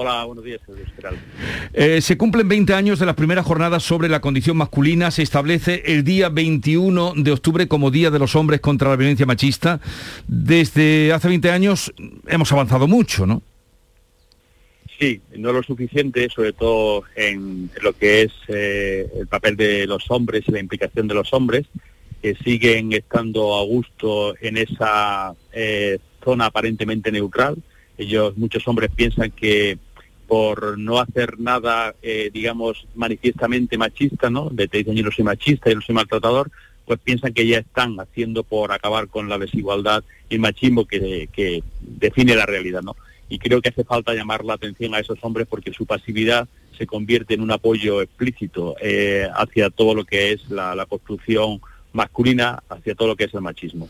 [0.00, 0.60] Hola, buenos días,
[1.72, 5.10] eh, se cumplen 20 años de las primeras jornadas sobre la condición masculina.
[5.10, 9.26] Se establece el día 21 de octubre como Día de los Hombres contra la Violencia
[9.26, 9.80] Machista.
[10.28, 11.92] Desde hace 20 años
[12.28, 13.42] hemos avanzado mucho, ¿no?
[15.00, 20.08] Sí, no lo suficiente, sobre todo en lo que es eh, el papel de los
[20.12, 21.66] hombres y la implicación de los hombres,
[22.22, 27.56] que siguen estando a gusto en esa eh, zona aparentemente neutral.
[27.98, 29.76] Ellos, muchos hombres piensan que
[30.28, 34.50] por no hacer nada, eh, digamos, manifiestamente machista, ¿no?
[34.50, 36.50] De te dicen yo no soy machista, yo no soy maltratador,
[36.84, 41.62] pues piensan que ya están haciendo por acabar con la desigualdad y el machismo que,
[41.80, 42.94] define la realidad, ¿no?
[43.30, 46.86] Y creo que hace falta llamar la atención a esos hombres porque su pasividad se
[46.86, 51.60] convierte en un apoyo explícito eh, hacia todo lo que es la construcción
[51.92, 53.88] masculina hacia todo lo que es el machismo.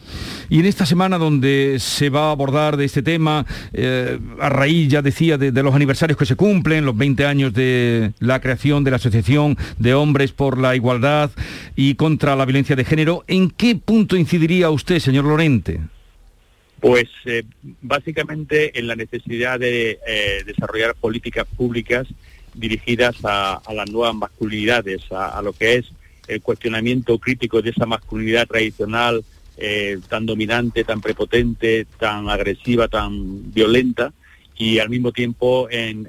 [0.49, 4.89] Y en esta semana donde se va a abordar de este tema, eh, a raíz,
[4.89, 8.91] ya decía, de, los aniversarios que se cumplen, los 20 años de la creación de
[8.91, 11.31] la Asociación de Hombres por la Igualdad
[11.77, 15.81] y contra la Violencia de Género, ¿en qué punto incidiría usted, señor Lorente?
[16.81, 17.43] Pues eh,
[17.83, 22.07] básicamente en la necesidad de eh, desarrollar políticas públicas
[22.55, 25.87] dirigidas a, las nuevas masculinidades, a, lo que es
[26.29, 29.25] el cuestionamiento crítico de esa masculinidad tradicional
[29.57, 34.13] eh, tan dominante, tan prepotente, tan agresiva, tan violenta,
[34.57, 36.09] y al mismo tiempo en,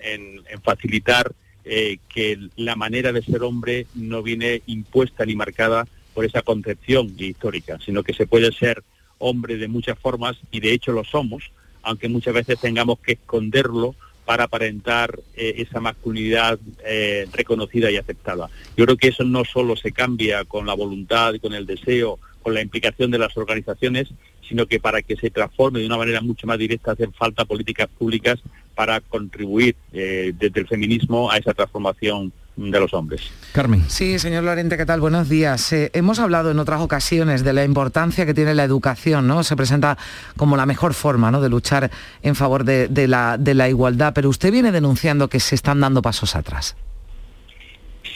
[0.63, 1.32] facilitar
[1.65, 7.13] eh, que la manera de ser hombre no viene impuesta ni marcada por esa concepción
[7.17, 8.84] histórica, sino que se puede ser
[9.19, 11.51] hombre de muchas formas y de hecho lo somos,
[11.84, 13.95] aunque muchas veces tengamos que esconderlo
[14.30, 18.48] para aparentar eh, esa masculinidad eh, reconocida y aceptada.
[18.78, 22.54] Yo creo que eso no solo se cambia con la voluntad, con el deseo, con
[22.54, 24.10] la implicación de las organizaciones,
[24.48, 27.88] sino que para que se transforme de una manera mucho más directa hacen falta políticas
[27.98, 28.39] públicas
[28.76, 33.22] para contribuir eh, desde el feminismo a esa transformación de los hombres.
[33.54, 33.84] Carmen.
[33.88, 35.00] Sí, señor Lorente, ¿qué tal?
[35.00, 35.72] Buenos días.
[35.72, 39.43] Eh, hemos hablado en otras ocasiones de la importancia que tiene la educación, ¿no?
[39.43, 39.98] Se presenta
[40.36, 41.41] como la mejor forma ¿no?
[41.41, 41.89] de luchar
[42.22, 46.02] en favor de, la, de la igualdad, pero usted viene denunciando que se están dando
[46.02, 46.76] pasos atrás.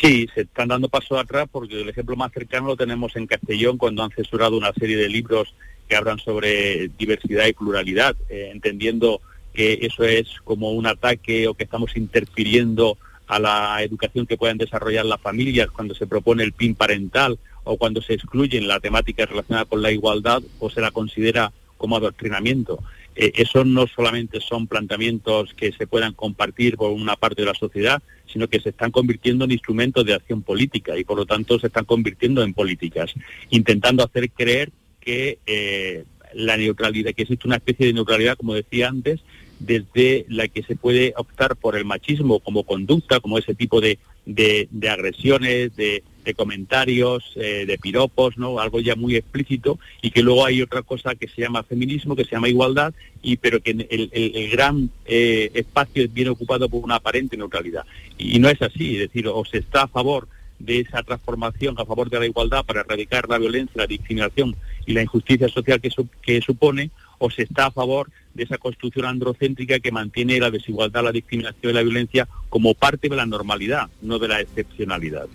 [0.01, 3.77] Sí, se están dando pasos atrás porque el ejemplo más cercano lo tenemos en Castellón
[3.77, 5.55] cuando han censurado una serie de libros
[5.87, 9.21] que hablan sobre diversidad y pluralidad, eh, entendiendo
[9.53, 12.97] que eso es como un ataque o que estamos interfiriendo
[13.35, 17.77] a la educación que puedan desarrollar las familias cuando se propone el PIN parental o
[17.77, 22.79] cuando se excluyen la temática relacionada con la igualdad o se la considera como adoctrinamiento.
[23.15, 27.53] Eh, eso no solamente son planteamientos que se puedan compartir por una parte de la
[27.53, 31.59] sociedad, sino que se están convirtiendo en instrumentos de acción política y por lo tanto
[31.59, 33.13] se están convirtiendo en políticas,
[33.49, 38.89] intentando hacer creer que eh, la neutralidad, que existe una especie de neutralidad, como decía
[38.89, 39.21] antes,
[39.65, 43.97] desde la que se puede optar por el machismo como conducta, como ese tipo de,
[44.25, 46.03] de, agresiones, de,
[46.35, 48.59] comentarios, eh, de piropos, ¿no?
[48.59, 52.25] Algo ya muy explícito y que luego hay otra cosa que se llama feminismo, que
[52.25, 56.95] se llama igualdad, y pero que el, el, gran eh, espacio viene ocupado por una
[56.95, 57.85] aparente neutralidad.
[58.17, 60.27] Y, no es así, es decir, o se está a favor
[60.59, 64.93] de esa transformación a favor de la igualdad para erradicar la violencia, la discriminación y
[64.93, 65.89] la injusticia social que,
[66.21, 71.03] que supone, o se está a favor de esa construcción androcéntrica que mantiene la desigualdad,
[71.03, 75.27] la discriminación y la violencia como parte de la normalidad, no de la excepcionalidad.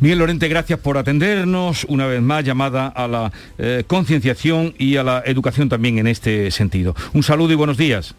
[0.00, 1.84] Miguel Lorente, gracias por atendernos.
[1.84, 6.50] Una vez más, llamada a la eh, concienciación y a la educación también en este
[6.50, 6.94] sentido.
[7.12, 8.14] Un saludo y buenos días.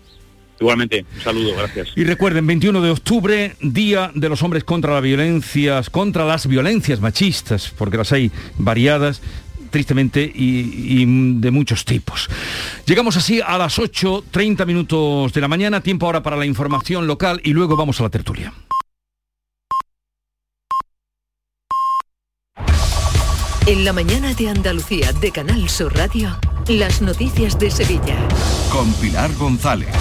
[0.60, 1.90] Igualmente, un saludo, gracias.
[1.96, 7.02] Y recuerden, 21 de octubre, Día de los Hombres contra las Violencias, contra las violencias
[7.02, 9.24] machistas, porque las hay variadas,
[9.72, 11.06] tristemente, y,
[11.40, 12.30] de muchos tipos.
[12.86, 17.42] Llegamos así a las 8.30 minutos de la mañana, tiempo ahora para la información local
[17.44, 18.54] y luego vamos a la tertulia.
[23.68, 26.36] En la mañana de Andalucía de Canal Sur Radio,
[26.68, 28.18] las noticias de Sevilla.
[28.72, 29.96] Con Pilar González.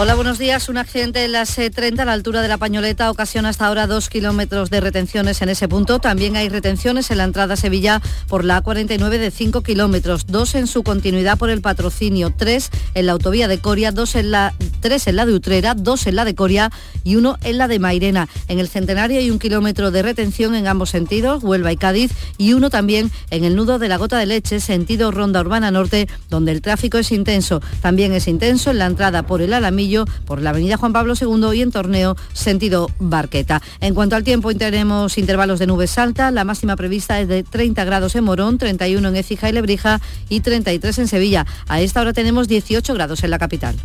[0.00, 0.68] Hola, buenos días.
[0.68, 4.08] Un accidente en la C30 a la altura de la Pañoleta ocasiona hasta ahora dos
[4.08, 5.98] kilómetros de retenciones en ese punto.
[5.98, 10.54] También hay retenciones en la entrada a Sevilla por la A49 de 5 kilómetros, dos
[10.54, 14.54] en su continuidad por el patrocinio, tres en la autovía de Coria, dos en la,
[14.78, 16.70] tres en la de Utrera, dos en la de Coria
[17.02, 18.28] y uno en la de Mairena.
[18.46, 22.52] En el Centenario hay un kilómetro de retención en ambos sentidos, Huelva y Cádiz, y
[22.52, 26.52] uno también en el nudo de la Gota de Leche, sentido Ronda Urbana Norte, donde
[26.52, 27.60] el tráfico es intenso.
[27.82, 29.87] También es intenso en la entrada por el Alamillo
[30.26, 33.62] por la avenida Juan Pablo II y en Torneo sentido Barqueta.
[33.80, 36.32] En cuanto al tiempo, tenemos intervalos de nubes altas.
[36.32, 40.40] La máxima prevista es de 30 grados en Morón, 31 en Écija y Lebrija y
[40.40, 41.46] 33 en Sevilla.
[41.68, 43.76] A esta hora tenemos 18 grados en la capital.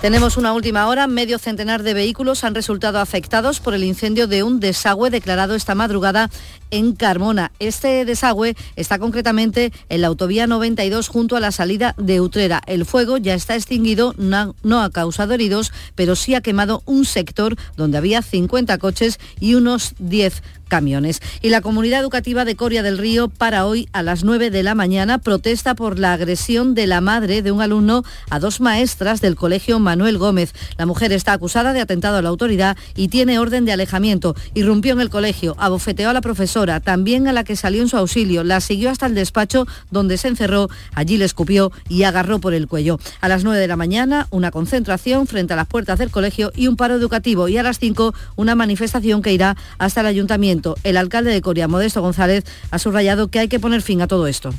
[0.00, 1.08] Tenemos una última hora.
[1.08, 5.74] Medio centenar de vehículos han resultado afectados por el incendio de un desagüe declarado esta
[5.74, 6.30] madrugada
[6.70, 7.50] en Carmona.
[7.58, 12.62] Este desagüe está concretamente en la autovía 92 junto a la salida de Utrera.
[12.66, 17.56] El fuego ya está extinguido, no, ha causado heridos, pero sí ha quemado un sector
[17.76, 21.20] donde había 50 coches y unos 10 camiones.
[21.42, 24.74] Y la comunidad educativa de Coria del Río para hoy a las 9 de la
[24.74, 29.34] mañana protesta por la agresión de la madre de un alumno a dos maestras del
[29.34, 30.52] colegio Manuel Gómez.
[30.76, 34.36] La mujer está acusada de atentado a la autoridad y tiene orden de alejamiento.
[34.54, 37.96] Irrumpió en el colegio, abofeteó a la profesora, también a la que salió en su
[37.96, 42.54] auxilio, la siguió hasta el despacho donde se encerró, allí le escupió y agarró por
[42.54, 42.98] el cuello.
[43.20, 46.68] A las 9 de la mañana, una concentración frente a las puertas del colegio y
[46.68, 50.96] un paro educativo y a las 5 una manifestación que irá hasta el ayuntamiento el
[50.96, 54.54] alcalde de Coria, Modesto González, ha subrayado que hay que poner fin a todo esto.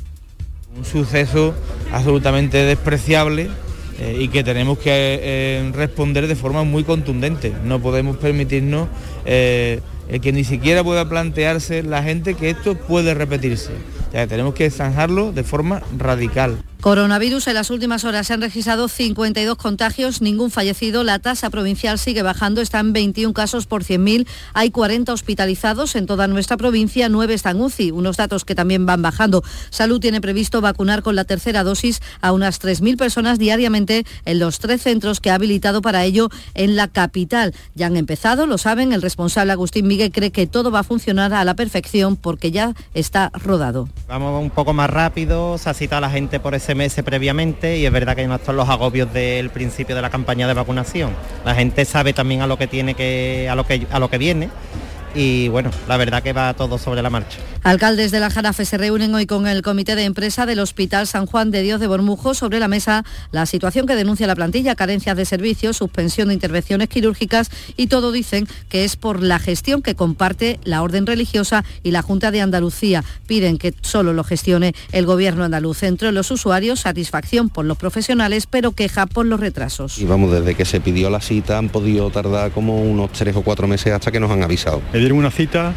[0.76, 1.54] Un suceso
[1.92, 3.50] absolutamente despreciable
[4.00, 7.52] eh, y que tenemos que eh, responder de forma muy contundente.
[7.64, 8.88] No podemos permitirnos
[9.26, 9.80] eh,
[10.22, 13.70] que ni siquiera pueda plantearse la gente que esto puede repetirse.
[14.10, 16.58] Tenemos que zanjarlo de forma radical.
[16.80, 21.04] Coronavirus, en las últimas horas se han registrado 52 contagios, ningún fallecido.
[21.04, 24.26] La tasa provincial sigue bajando, están 21 casos por 100.000.
[24.54, 29.02] Hay 40 hospitalizados en toda nuestra provincia, 9 están UCI, unos datos que también van
[29.02, 29.44] bajando.
[29.68, 34.58] Salud tiene previsto vacunar con la tercera dosis a unas 3.000 personas diariamente en los
[34.58, 37.54] tres centros que ha habilitado para ello en la capital.
[37.74, 41.34] Ya han empezado, lo saben, el responsable Agustín Miguel cree que todo va a funcionar
[41.34, 43.90] a la perfección porque ya está rodado.
[44.08, 47.78] Vamos un poco más rápido, se ha citado a la gente por ese meses previamente
[47.78, 51.10] y es verdad que no están los agobios del principio de la campaña de vacunación.
[51.44, 54.18] La gente sabe también a lo que tiene que, a lo que, a lo que
[54.18, 54.50] viene
[55.14, 57.38] y bueno, la verdad que va todo sobre la marcha.
[57.62, 61.26] Alcaldes de la Jarafe se reúnen hoy con el comité de empresa del Hospital San
[61.26, 65.16] Juan de Dios de Bormujo sobre la mesa la situación que denuncia la plantilla, carencias
[65.16, 69.94] de servicios, suspensión de intervenciones quirúrgicas y todo dicen que es por la gestión que
[69.94, 73.04] comparte la orden religiosa y la Junta de Andalucía.
[73.26, 75.82] Piden que solo lo gestione el gobierno andaluz.
[75.82, 79.98] Entre los usuarios, satisfacción por los profesionales, pero queja por los retrasos.
[79.98, 83.42] Y vamos, desde que se pidió la cita han podido tardar como unos tres o
[83.42, 85.72] cuatro meses hasta que nos han avisado dieron una cita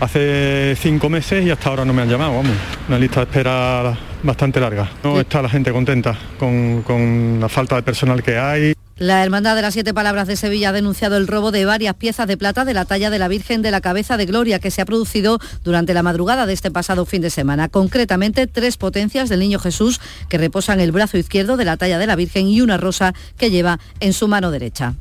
[0.00, 2.52] hace cinco meses y hasta ahora no me han llamado, vamos.
[2.88, 4.88] Una lista de espera bastante larga.
[5.02, 8.74] No está la gente contenta con, con la falta de personal que hay.
[8.98, 12.26] La Hermandad de las Siete Palabras de Sevilla ha denunciado el robo de varias piezas
[12.26, 14.80] de plata de la talla de la Virgen de la Cabeza de Gloria que se
[14.80, 17.68] ha producido durante la madrugada de este pasado fin de semana.
[17.68, 22.06] Concretamente, tres potencias del Niño Jesús que reposan el brazo izquierdo de la talla de
[22.06, 24.94] la Virgen y una rosa que lleva en su mano derecha.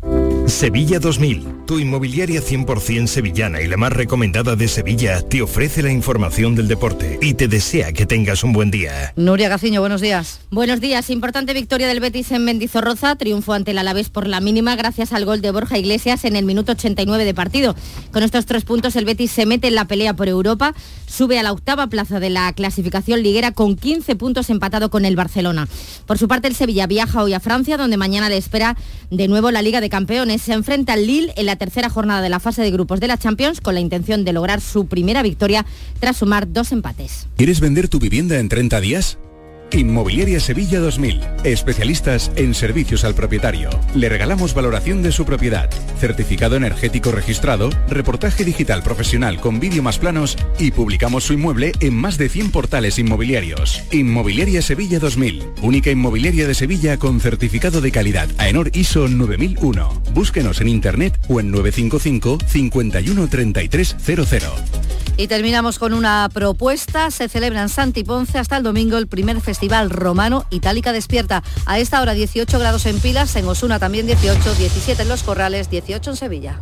[0.48, 5.92] Sevilla 2000, tu inmobiliaria 100% sevillana y la más recomendada de Sevilla, te ofrece la
[5.92, 9.12] información del deporte y te desea que tengas un buen día.
[9.16, 10.42] Nuria Gaciño, buenos días.
[10.52, 11.10] Buenos días.
[11.10, 15.26] Importante victoria del Betis en Mendizorroza, triunfo ante el Alavés por la mínima gracias al
[15.26, 17.76] gol de Borja Iglesias en el minuto 89 de partido.
[18.12, 20.76] Con estos tres puntos el Betis se mete en la pelea por Europa,
[21.08, 25.16] sube a la octava plaza de la clasificación liguera con 15 puntos empatado con el
[25.16, 25.68] Barcelona.
[26.06, 28.78] Por su parte el Sevilla viaja hoy a Francia donde mañana le espera
[29.10, 32.30] de nuevo la Liga de Campeones se enfrenta al Lille en la tercera jornada de
[32.30, 35.66] la fase de grupos de la Champions con la intención de lograr su primera victoria
[36.00, 37.28] tras sumar dos empates.
[37.38, 39.18] ¿Quieres vender tu vivienda en 30 días?
[39.72, 43.70] Inmobiliaria Sevilla 2000, especialistas en servicios al propietario.
[43.94, 49.98] Le regalamos valoración de su propiedad, certificado energético registrado, reportaje digital profesional con vídeo más
[49.98, 53.84] planos y publicamos su inmueble en más de 100 portales inmobiliarios.
[53.92, 60.04] Inmobiliaria Sevilla 2000, única inmobiliaria de Sevilla con certificado de calidad AENOR ISO 9001.
[60.14, 63.30] Búsquenos en internet o en 955 51
[65.18, 67.12] Y terminamos con una propuesta.
[67.12, 69.55] Se celebra en Santi Ponce hasta el domingo el primer Festival
[69.90, 71.44] Romano Itálica Despierta.
[71.66, 75.70] A esta hora 18 grados en Pilas, en Osuna también 18, 17 en Los Corrales,
[75.70, 76.60] 18 en Sevilla.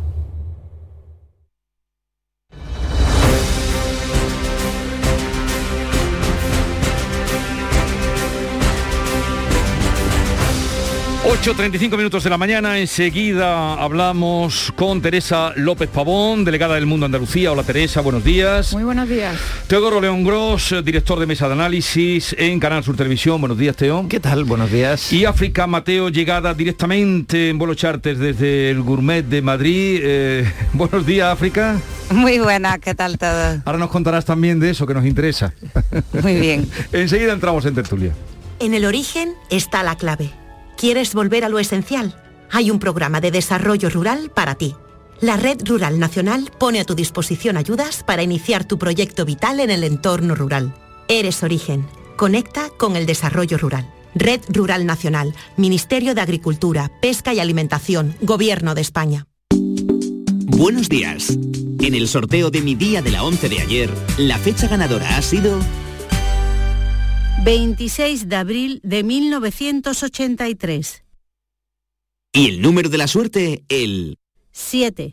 [11.24, 17.50] 8.35 minutos de la mañana, enseguida hablamos con Teresa López Pavón, delegada del Mundo Andalucía.
[17.50, 18.74] Hola Teresa, buenos días.
[18.74, 19.34] Muy buenos días.
[19.66, 23.40] Teodoro León Gross, director de Mesa de Análisis en Canal Sur Televisión.
[23.40, 24.06] Buenos días, Teo.
[24.06, 24.44] ¿Qué tal?
[24.44, 25.14] Buenos días.
[25.14, 30.00] Y África Mateo, llegada directamente en vuelo charter desde el Gourmet de Madrid.
[30.02, 31.80] Eh, buenos días, África.
[32.10, 33.62] Muy buena, ¿qué tal todo?
[33.64, 35.54] Ahora nos contarás también de eso que nos interesa.
[36.22, 36.68] Muy bien.
[36.92, 38.12] enseguida entramos en tertulia.
[38.60, 40.30] En el origen está la clave
[40.76, 42.20] ¿Quieres volver a lo esencial?
[42.50, 44.74] Hay un programa de desarrollo rural para ti.
[45.20, 49.70] La Red Rural Nacional pone a tu disposición ayudas para iniciar tu proyecto vital en
[49.70, 50.74] el entorno rural.
[51.08, 51.86] Eres Origen.
[52.16, 53.90] Conecta con el desarrollo rural.
[54.14, 59.26] Red Rural Nacional, Ministerio de Agricultura, Pesca y Alimentación, Gobierno de España.
[60.56, 61.30] Buenos días.
[61.80, 65.22] En el sorteo de mi día de la 11 de ayer, la fecha ganadora ha
[65.22, 65.58] sido
[67.44, 71.04] 26 de abril de 1983.
[72.32, 74.16] Y el número de la suerte, el
[74.52, 75.12] 7.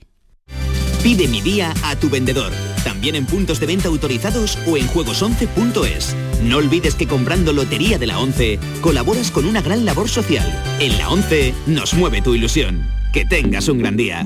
[1.03, 2.53] Pide mi día a tu vendedor,
[2.85, 6.15] también en puntos de venta autorizados o en juegos11.es.
[6.43, 10.49] No olvides que comprando Lotería de la 11 colaboras con una gran labor social.
[10.79, 12.87] En la 11 nos mueve tu ilusión.
[13.11, 14.25] Que tengas un gran día.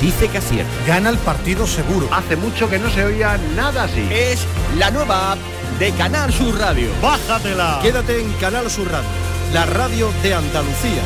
[0.00, 0.70] dice que acierta.
[0.86, 2.08] Gana el partido seguro.
[2.12, 4.06] Hace mucho que no se oía nada así.
[4.10, 4.46] Es
[4.76, 5.38] la nueva app
[5.78, 6.88] de Canal Sur Radio.
[7.02, 7.78] ¡Bájatela!
[7.82, 9.08] Quédate en Canal Sur Radio,
[9.52, 11.02] la radio de Andalucía.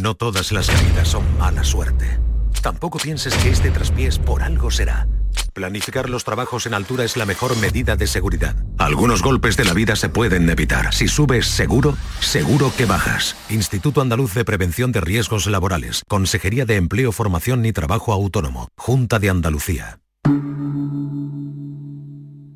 [0.00, 2.18] No todas las caídas son mala suerte.
[2.64, 5.06] Tampoco pienses que este traspiés por algo será.
[5.52, 8.56] Planificar los trabajos en altura es la mejor medida de seguridad.
[8.78, 10.94] Algunos golpes de la vida se pueden evitar.
[10.94, 13.36] Si subes seguro, seguro que bajas.
[13.50, 16.04] Instituto Andaluz de Prevención de Riesgos Laborales.
[16.08, 18.68] Consejería de Empleo, Formación y Trabajo Autónomo.
[18.78, 20.00] Junta de Andalucía.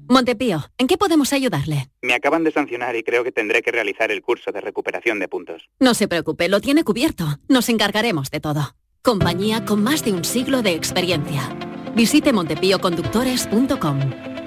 [0.09, 1.91] Montepío, ¿en qué podemos ayudarle?
[2.01, 5.29] Me acaban de sancionar y creo que tendré que realizar el curso de recuperación de
[5.29, 5.69] puntos.
[5.81, 7.41] No se preocupe, lo tiene cubierto.
[7.47, 8.75] Nos encargaremos de todo.
[9.03, 11.49] Compañía con más de un siglo de experiencia.
[11.95, 13.99] Visite montepíoconductores.com.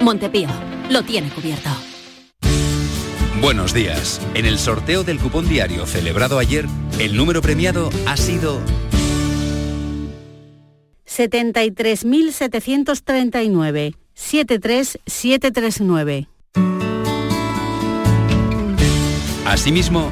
[0.02, 0.50] Montepío,
[0.90, 1.70] lo tiene cubierto.
[3.42, 4.22] Buenos días.
[4.36, 6.68] En el sorteo del cupón diario celebrado ayer,
[7.00, 8.62] el número premiado ha sido
[11.08, 13.96] 73.739.
[14.14, 16.28] 73739.
[19.46, 20.12] Asimismo,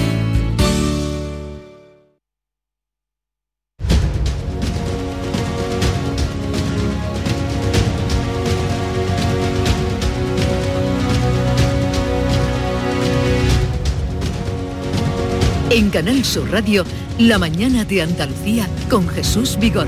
[15.71, 16.85] En Canal Sur Radio,
[17.17, 19.87] La mañana de Andalucía con Jesús Vigorra.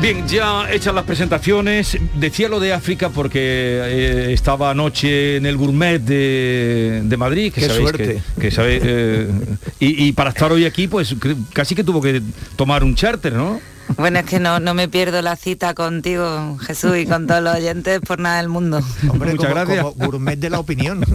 [0.00, 5.56] Bien, ya hechas las presentaciones, decía lo de África porque eh, estaba anoche en el
[5.56, 8.22] gourmet de, de Madrid, que Qué sabéis suerte.
[8.34, 9.28] que, que sabe, eh,
[9.78, 11.14] y, y para estar hoy aquí, pues
[11.52, 12.20] casi que tuvo que
[12.56, 13.60] tomar un charter, ¿no?
[13.96, 17.54] Bueno, es que no, no me pierdo la cita contigo, Jesús, y con todos los
[17.56, 18.80] oyentes por nada del mundo.
[19.08, 19.84] Hombre, Muchas como, gracias.
[19.84, 21.04] como gourmet de la opinión.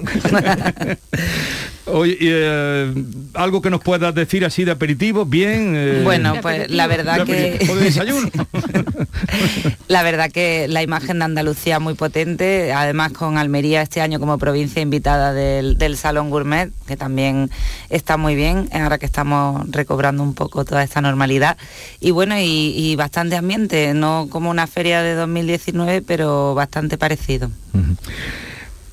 [1.90, 2.94] Oye, eh,
[3.34, 5.74] algo que nos puedas decir así de aperitivo, bien.
[5.76, 7.34] eh, Bueno, pues la verdad de que...
[7.54, 8.30] aperitivo, o de desayuno.
[9.88, 14.38] La verdad que la imagen de Andalucía muy potente, además con Almería este año como
[14.38, 17.50] provincia invitada del, del Salón Gourmet, que también
[17.90, 21.58] está muy bien, ahora que estamos recobrando un poco toda esta normalidad.
[22.00, 27.50] Y bueno, y, y bastante ambiente, no como una feria de 2019, pero bastante parecido.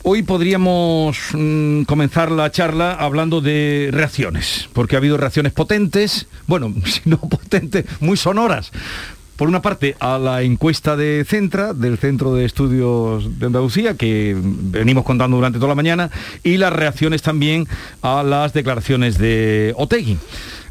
[0.06, 6.74] Hoy podríamos mm, comenzar la charla hablando de reacciones, porque ha habido reacciones potentes, bueno,
[6.84, 8.70] si no potentes, muy sonoras.
[9.36, 14.36] Por una parte, a la encuesta de Centra, del Centro de Estudios de Andalucía, que
[14.38, 16.10] venimos contando durante toda la mañana,
[16.42, 17.66] y las reacciones también
[18.02, 20.18] a las declaraciones de Otegui.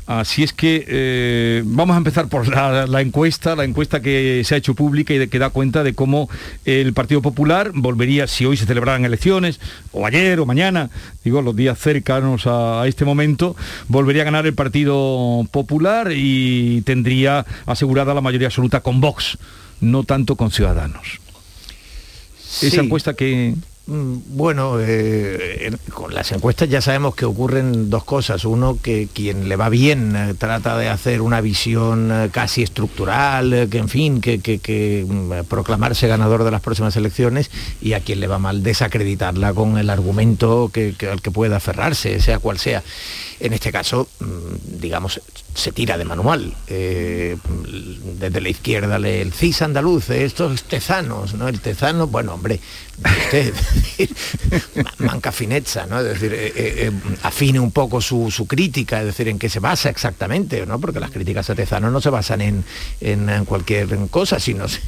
[0.06, 4.54] Así es que eh, vamos a empezar por la, la encuesta, la encuesta que se
[4.54, 6.30] ha hecho pública y de- que da cuenta de cómo
[6.66, 9.62] el Partido Popular volvería, si hoy se celebraran elecciones,
[9.94, 10.90] o ayer o mañana,
[11.24, 13.56] digo, los días cercanos a, a este momento,
[13.88, 19.38] volvería a ganar el Partido Popular y tendría asegurada la mayoría absoluta con Vox,
[19.80, 21.20] no tanto con Ciudadanos.
[22.62, 23.56] Esa encuesta que...
[23.86, 28.46] Mm, Bueno, eh, con las encuestas ya sabemos que ocurren dos cosas.
[28.46, 33.68] Uno, que quien le va bien eh, trata de hacer una visión eh, casi estructural,
[33.70, 38.28] que en fin, que, mm, proclamarse ganador de las próximas elecciones, y a quien le
[38.28, 42.84] va mal desacreditarla con el argumento que- al que pueda aferrarse, sea cual sea.
[43.44, 45.20] En este caso, mm, digamos,
[45.54, 46.54] se tira de manual.
[46.68, 47.36] Eh,
[48.20, 51.50] desde la izquierda el CIS andaluz, eh, estos tezanos, ¿no?
[51.50, 52.60] El tezano, bueno, hombre,
[52.98, 53.54] usted,
[54.76, 56.00] ma- manca finezza, ¿no?
[56.00, 56.92] Es decir, eh,
[57.24, 60.80] afine un poco su, su crítica, es decir, en qué se basa exactamente, ¿no?
[60.80, 62.64] Porque las críticas a Tezano no se basan en,
[63.02, 64.80] en- en cualquier cosa, sino se,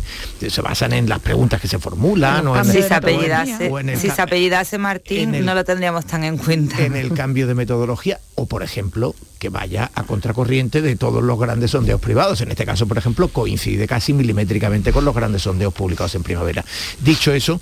[0.50, 2.48] se basan en las preguntas que se formulan.
[2.48, 5.64] o en- Si se apellidase, o en el si se apellidase Martín, el- no lo
[5.66, 6.82] tendríamos tan en cuenta.
[6.84, 11.40] en el cambio de metodología o por ejemplo que vaya a contracorriente de todos los
[11.40, 15.74] grandes sondeos privados en este caso por ejemplo coincide casi milimétricamente con los grandes sondeos
[15.74, 16.64] publicados en primavera
[17.02, 17.60] dicho eso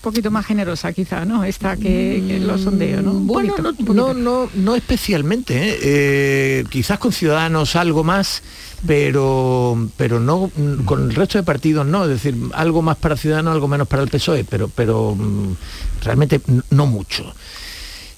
[0.00, 1.44] poquito más generosa quizá, ¿no?
[1.44, 3.12] Esta que, que los sondeos, ¿no?
[3.12, 5.56] Un bueno, poquito, no, no, no, no especialmente.
[5.56, 5.78] ¿eh?
[5.82, 8.42] Eh, quizás con Ciudadanos algo más,
[8.86, 12.04] pero, pero no mm, con el resto de partidos no.
[12.04, 15.54] Es decir, algo más para Ciudadanos, algo menos para el PSOE, pero, pero mm,
[16.02, 17.34] realmente no mucho.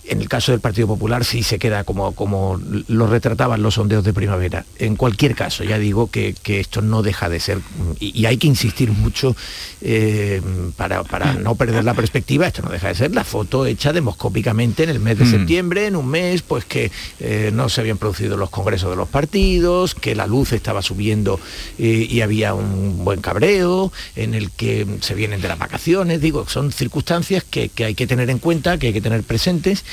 [0.04, 4.04] En el caso del Partido Popular sí se queda como, como lo retrataban los sondeos
[4.04, 4.64] de primavera.
[4.78, 7.58] En cualquier caso, ya digo que, que esto no deja de ser,
[8.00, 9.36] y, y hay que insistir mucho
[9.80, 10.42] eh,
[10.76, 14.82] para, para no perder la perspectiva, esto no deja de ser la foto hecha demoscópicamente
[14.84, 15.30] en el mes de Mm.
[15.30, 16.90] septiembre, en un mes pues que
[17.20, 21.38] eh, no se habían producido los congresos de los partidos, que la luz estaba subiendo
[21.78, 26.48] eh, y había un buen cabreo, en el que se vienen de las vacaciones, digo,
[26.48, 29.84] son circunstancias que, que hay que tener en cuenta, que hay que tener presentes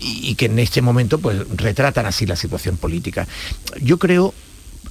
[0.00, 3.26] y, que en este momento pues retratan así la situación política.
[3.80, 4.34] Yo creo,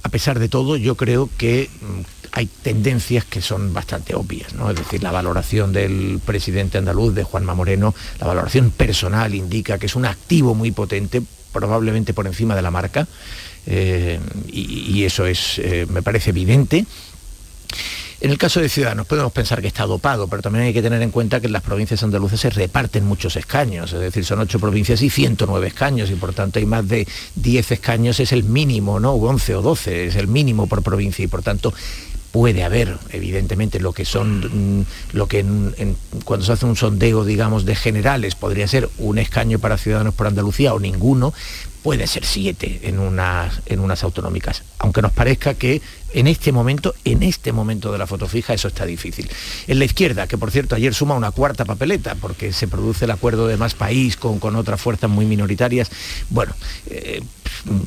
[0.02, 2.00] a pesar de todo, yo creo que mm,
[2.32, 4.70] hay tendencias que son bastante obvias, ¿no?
[4.70, 9.86] Es decir, la valoración del presidente andaluz, de Juanma Moreno, la valoración personal indica que
[9.86, 11.22] es un activo muy potente,
[11.52, 13.08] probablemente por encima de la marca,
[13.66, 16.86] eh, y, y eso es, eh, me parece evidente.
[18.22, 21.00] En el caso de Ciudadanos podemos pensar que está dopado, pero también hay que tener
[21.00, 24.60] en cuenta que en las provincias andaluzas se reparten muchos escaños, es decir, son ocho
[24.60, 29.00] provincias y 109 escaños, y por tanto hay más de 10 escaños, es el mínimo,
[29.00, 29.12] ¿no?
[29.12, 31.72] O 11 o 12, es el mínimo por provincia, y por tanto
[32.30, 35.44] puede haber, evidentemente, lo que son, mm, lo que
[36.24, 40.26] cuando se hace un sondeo, digamos, de generales, podría ser un escaño para Ciudadanos por
[40.26, 41.32] Andalucía o ninguno,
[41.82, 45.80] puede ser siete en unas, en unas autonómicas, aunque nos parezca que
[46.12, 49.30] en este momento, en este momento de la foto fija, eso está difícil.
[49.66, 53.12] En la izquierda, que por cierto ayer suma una cuarta papeleta, porque se produce el
[53.12, 55.90] acuerdo de más país con, con otras fuerzas muy minoritarias,
[56.28, 56.52] bueno,
[56.86, 57.22] eh,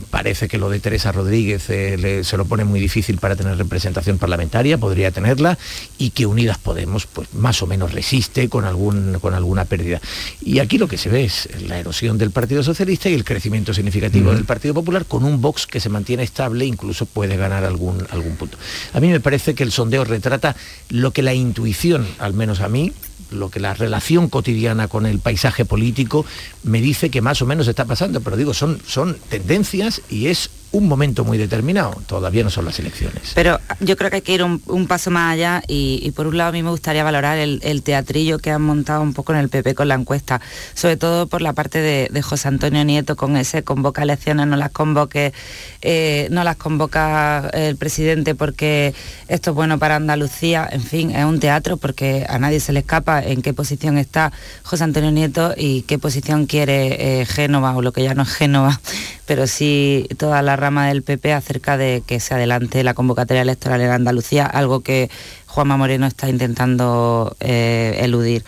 [0.10, 3.58] parece que lo de Teresa Rodríguez eh, le- se lo pone muy difícil para tener
[3.58, 5.58] representación parlamentaria, podría tenerla,
[5.98, 10.00] y que Unidas Podemos, pues más o menos resiste con, algún, con alguna pérdida.
[10.42, 13.74] Y aquí lo que se ve es la erosión del Partido Socialista y el crecimiento
[13.74, 18.06] significativo del Partido Popular con un Vox que se mantiene estable, incluso puede ganar algún,
[18.12, 18.58] algún punto.
[18.94, 20.56] A mí me parece que el sondeo retrata
[20.90, 22.94] lo que la intuición, al menos a mí,
[23.34, 26.26] lo que la relación cotidiana con el paisaje político
[26.64, 30.50] me dice que más o menos está pasando, pero digo, son, son tendencias y es
[30.74, 33.32] un momento muy determinado, todavía no son las elecciones.
[33.36, 36.50] Pero yo creo que hay que ir un, paso más allá y, por un lado
[36.50, 39.76] a mí me gustaría valorar el, teatrillo que han montado un poco en el PP
[39.76, 40.42] con la encuesta,
[40.74, 44.72] sobre todo por la parte de, José Antonio Nieto con ese convoca elecciones, no las
[44.72, 45.34] convoque,
[45.82, 48.96] eh, no las convoca el presidente porque
[49.28, 52.80] esto es bueno para Andalucía, en fin, es un teatro porque a nadie se le
[52.80, 54.32] escapa en qué posición está
[54.64, 58.30] José Antonio Nieto y qué posición quiere eh, Génova o lo que ya no es
[58.30, 58.82] Génova,
[59.28, 63.82] pero sí toda la rama del PP acerca de que se adelante la convocatoria electoral
[63.82, 65.10] en Andalucía, algo que
[65.46, 68.46] Juanma Moreno está intentando eh, eludir.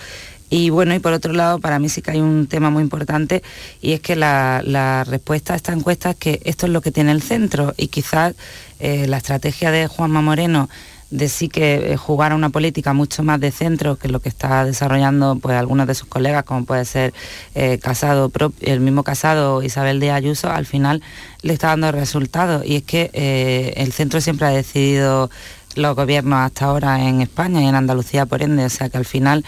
[0.50, 3.44] Y bueno, y por otro lado, para mí sí que hay un tema muy importante
[3.82, 7.12] y es que la, respuesta a esta encuesta es que esto es lo que tiene
[7.12, 8.34] el centro y quizás
[8.80, 10.70] eh, la estrategia de Juanma Moreno
[11.12, 14.30] de sí que eh, jugar a una política mucho más de centro que lo que
[14.30, 17.14] está desarrollando pues algunos de sus colegas, como puede ser
[17.54, 18.32] eh, Casado,
[18.62, 21.02] el mismo Casado Isabel de Ayuso, al final
[21.42, 22.66] le está dando resultados.
[22.66, 25.30] Y es que eh, el centro siempre ha decidido
[25.76, 29.04] los gobiernos hasta ahora en España y en Andalucía por ende, o sea que al
[29.04, 29.44] final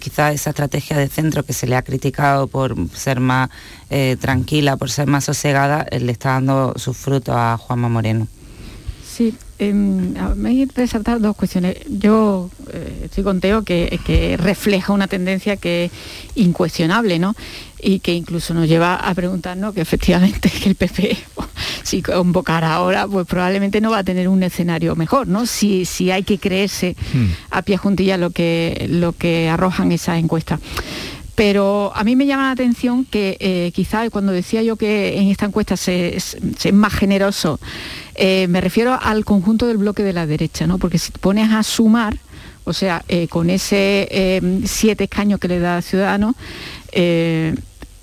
[0.00, 3.50] quizás esa estrategia de centro que se le ha criticado por ser más
[4.18, 8.26] tranquila, por ser más sosegada, le está dando sus frutos a Juanma Moreno.
[9.08, 11.76] Sí, eh, me resaltar dos cuestiones.
[11.86, 15.92] Yo eh, estoy con Teo que, refleja una tendencia que es
[16.34, 17.34] incuestionable, ¿no?
[17.78, 21.14] Y que incluso nos lleva a preguntarnos que efectivamente que el PP,
[21.82, 25.44] si convocara ahora, pues probablemente no va a tener un escenario mejor, ¿no?
[25.44, 27.26] Si, si hay que creerse hmm.
[27.50, 30.58] a pie juntilla lo que, lo que arrojan esas encuestas.
[31.40, 35.28] Pero a mí me llama la atención que eh, quizá cuando decía yo que en
[35.28, 36.36] esta encuesta se, es
[36.70, 37.58] más generoso
[38.14, 40.76] eh, me refiero al conjunto del bloque de la derecha, ¿no?
[40.76, 42.18] Porque si te pones a sumar,
[42.64, 46.34] o sea, eh, con ese eh, siete escaños que le da Ciudadanos,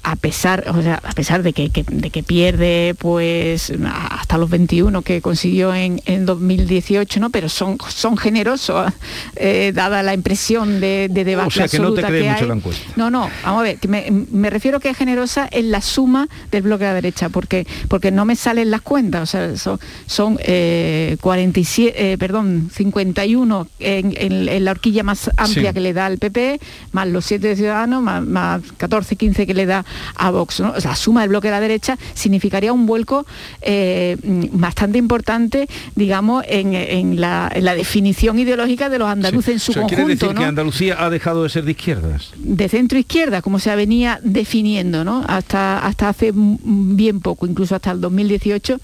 [0.07, 3.73] a pesar, o sea, a pesar de que, de que, pierde pues
[4.09, 7.29] hasta los 21 que consiguió en, 2018, ¿no?
[7.29, 8.93] Pero son, son generosos,
[9.35, 12.53] eh, dada la impresión de, de debate o sea, que no te crees mucho la
[12.53, 12.89] encuesta.
[12.95, 16.63] No, no, vamos a ver, me, me, refiero que es generosa en la suma del
[16.63, 20.37] bloque de la derecha, porque, porque no me salen las cuentas, o sea, son, son
[20.37, 26.17] 47, eh, eh, perdón, 51 en, en, la horquilla más amplia que le da el
[26.17, 26.61] PP,
[26.93, 29.83] más los 7 de Ciudadanos, más, más 14, 15 que le da
[30.15, 30.59] a Vox.
[30.59, 33.25] la suma del bloque de la derecha significaría un vuelco
[33.61, 34.17] eh,
[34.51, 39.95] bastante importante, digamos, en, la, definición ideológica de los andaluces en su conjunto.
[39.95, 42.31] ¿Quiere decir que Andalucía ha dejado de ser de izquierdas?
[42.37, 45.23] De centro izquierda, como se venía definiendo, ¿no?
[45.27, 48.79] Hasta, hasta hace bien poco, incluso hasta el 2018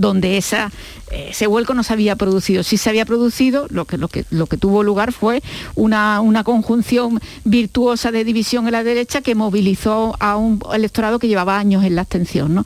[0.00, 0.70] donde esa,
[1.10, 2.62] ese vuelco no se había producido.
[2.62, 5.42] Si se había producido, lo que, lo que, lo que tuvo lugar fue
[5.74, 11.28] una, una, conjunción virtuosa de división en la derecha que movilizó a un electorado que
[11.28, 12.54] llevaba años en la abstención.
[12.54, 12.64] ¿no?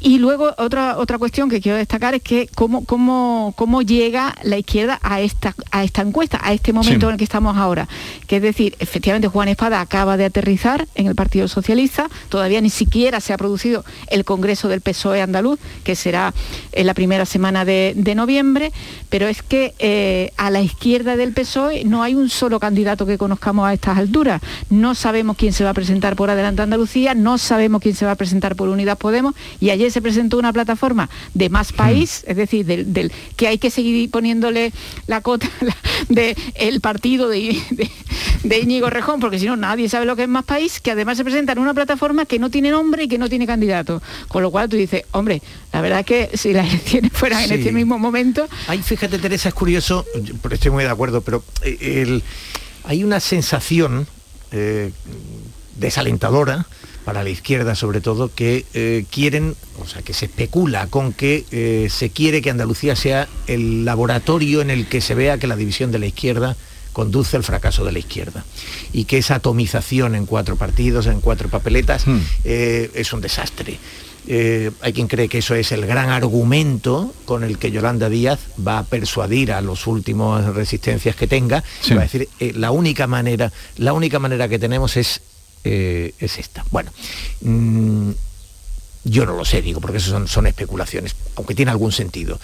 [0.00, 4.56] Y luego otra, otra cuestión que quiero destacar es que cómo, cómo, cómo llega la
[4.56, 7.88] izquierda a esta, a esta encuesta, a este momento en el que estamos ahora.
[8.28, 12.70] Que es decir, efectivamente Juan Espada acaba de aterrizar en el Partido Socialista, todavía ni
[12.70, 16.32] siquiera se ha producido el Congreso del PSOE andaluz, que será
[16.72, 18.72] en la primera semana de, noviembre,
[19.10, 23.18] pero es que eh, a la izquierda del PSOE no hay un solo candidato que
[23.18, 24.40] conozcamos a estas alturas.
[24.70, 28.12] No sabemos quién se va a presentar por Adelante Andalucía, no sabemos quién se va
[28.12, 32.30] a presentar por Unidad Podemos, y ayer se presentó una plataforma de más país, hmm.
[32.30, 34.72] es decir, del, que hay que seguir poniéndole
[35.06, 35.48] la cota
[36.08, 37.60] del el partido de,
[38.42, 41.16] de, Íñigo Rejón, porque si no nadie sabe lo que es más país, que además
[41.16, 44.02] se presenta en una plataforma que no tiene nombre y que no tiene candidato.
[44.28, 47.52] Con lo cual tú dices, hombre, la verdad es que si las elecciones fueran en
[47.52, 48.48] este mismo momento...
[48.66, 50.04] Ay, fíjate Teresa, es curioso,
[50.50, 52.20] estoy muy de acuerdo, pero eh,
[52.84, 54.06] hay una sensación
[54.50, 54.92] eh,
[55.76, 56.66] desalentadora
[57.08, 61.46] para la izquierda sobre todo, que eh, quieren, o sea, que se especula con que
[61.50, 65.56] eh, se quiere que Andalucía sea el laboratorio en el que se vea que la
[65.56, 66.54] división de la izquierda
[66.92, 68.44] conduce al fracaso de la izquierda
[68.92, 72.18] y que esa atomización en cuatro partidos, en cuatro papeletas, hmm.
[72.44, 73.78] eh, es un desastre.
[74.82, 78.80] hay quien cree que eso es el gran argumento con el que Yolanda Díaz va
[78.80, 81.64] a persuadir a los últimos resistencias que tenga.
[81.92, 85.22] Va a decir, la única manera, la única manera que tenemos es
[85.64, 86.64] eh, es esta.
[86.70, 86.90] Bueno,
[87.40, 88.10] mm,
[89.04, 92.38] yo no lo sé, digo, porque eso son, especulaciones, aunque tiene algún sentido.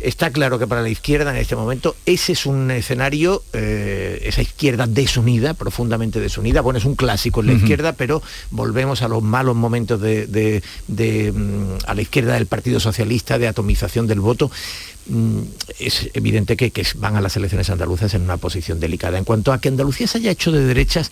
[0.00, 4.42] Está claro que para la izquierda en este momento ese es un escenario, eh, esa
[4.42, 6.60] izquierda desunida, profundamente desunida.
[6.60, 11.86] Bueno, es un clásico en la izquierda, pero volvemos a los malos momentos de, mm,
[11.86, 14.50] a la izquierda del Partido Socialista, de atomización del voto.
[15.06, 15.40] mm,
[15.78, 19.16] es evidente que, que van a las elecciones andaluzas en una posición delicada.
[19.18, 21.10] En cuanto a que Andalucía se haya hecho de derechas,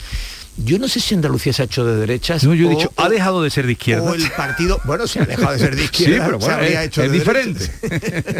[0.64, 2.44] yo no sé si Andalucía se ha hecho de derechas.
[2.44, 4.11] No, yo he o- dicho, ha dejado de ser de izquierda.
[4.11, 6.54] O el partido, bueno, si ha dejado de ser de izquierda, Sí, pero se bueno,
[6.62, 7.72] habría es- hecho es de diferente.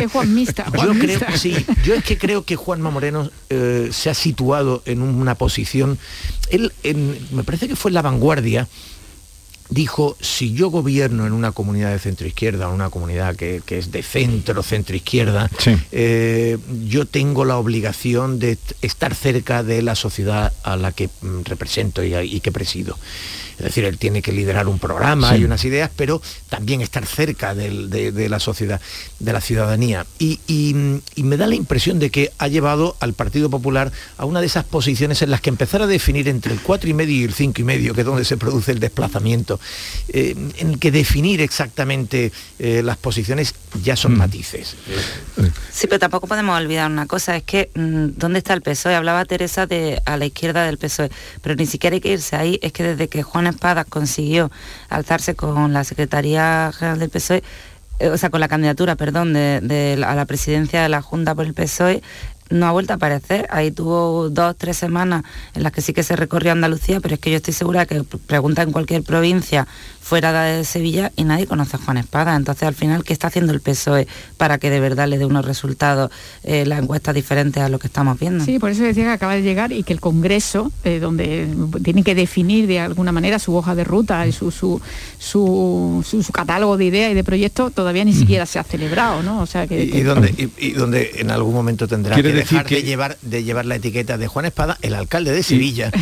[0.03, 0.65] Es Juan Mista.
[0.73, 1.55] Yo creo, sí,
[1.85, 5.99] yo es que creo que Juanma Moreno eh, se ha situado en una posición,
[6.51, 8.67] él en- me parece que fue en la vanguardia,
[9.71, 13.91] dijo, si yo gobierno en una comunidad de centro izquierda, una comunidad que, que es
[13.91, 15.51] de centro, centro izquierda,
[15.93, 21.43] eh, yo tengo la obligación de estar cerca de la sociedad a la que mm,
[21.45, 22.97] represento y que presido.
[23.59, 25.41] Es decir, él tiene que liderar un programa Sí.
[25.41, 28.81] y unas ideas, pero también estar cerca del- de, de la sociedad,
[29.19, 30.07] de la ciudadanía.
[30.19, 34.25] Y, y- y me da la impresión de que ha llevado al Partido Popular a
[34.25, 37.17] una de esas posiciones en las que empezar a definir entre el 4 y medio
[37.17, 39.59] y el 5 y medio, que es donde se produce el desplazamiento,
[40.09, 42.31] eh, en el que definir exactamente
[42.61, 44.77] eh, las posiciones ya son matices.
[45.73, 48.95] Sí, pero tampoco podemos olvidar una cosa, es que mm, ¿dónde está el PSOE?
[48.95, 51.11] Hablaba Teresa de a la izquierda del PSOE,
[51.43, 54.51] pero ni siquiera hay que irse ahí, es que desde que Juan Espadas consiguió
[54.89, 57.43] alzarse con la Secretaría General del PSOE,
[57.99, 61.35] eh, o sea, con la candidatura, perdón, de, de a la presidencia de la Junta
[61.35, 62.03] por el PSOE,
[62.51, 63.47] no ha vuelto a aparecer.
[63.51, 65.25] Ahí tuvo dos, tres semanas
[65.55, 68.05] en las que sí que se recorrió Andalucía, pero es que yo estoy segura que
[68.27, 69.67] pregunta en cualquier provincia
[70.09, 72.35] fuera de Sevilla y nadie conoce a Juan Espada.
[72.35, 75.45] Entonces, al final, ¿qué está haciendo el PSOE para que de verdad le dé unos
[75.45, 76.11] resultados,
[76.45, 78.43] eh, las encuestas diferentes a lo que estamos viendo?
[78.43, 81.47] Sí, por eso decía que acaba de llegar y que el Congreso, eh, donde
[81.85, 84.81] tienen que definir de alguna manera su hoja de ruta y su, su,
[85.19, 89.23] su, su- su catálogo de ideas y de proyectos, todavía ni siquiera se ha celebrado,
[89.23, 89.43] ¿no?
[89.43, 89.85] O sea que...
[89.85, 90.29] Y, que- y donde,
[90.59, 93.67] y, y donde en algún momento tendrá que decir dejar que- de llevar de llevar
[93.67, 95.91] la etiqueta de Juan Espada, el alcalde de Sevilla.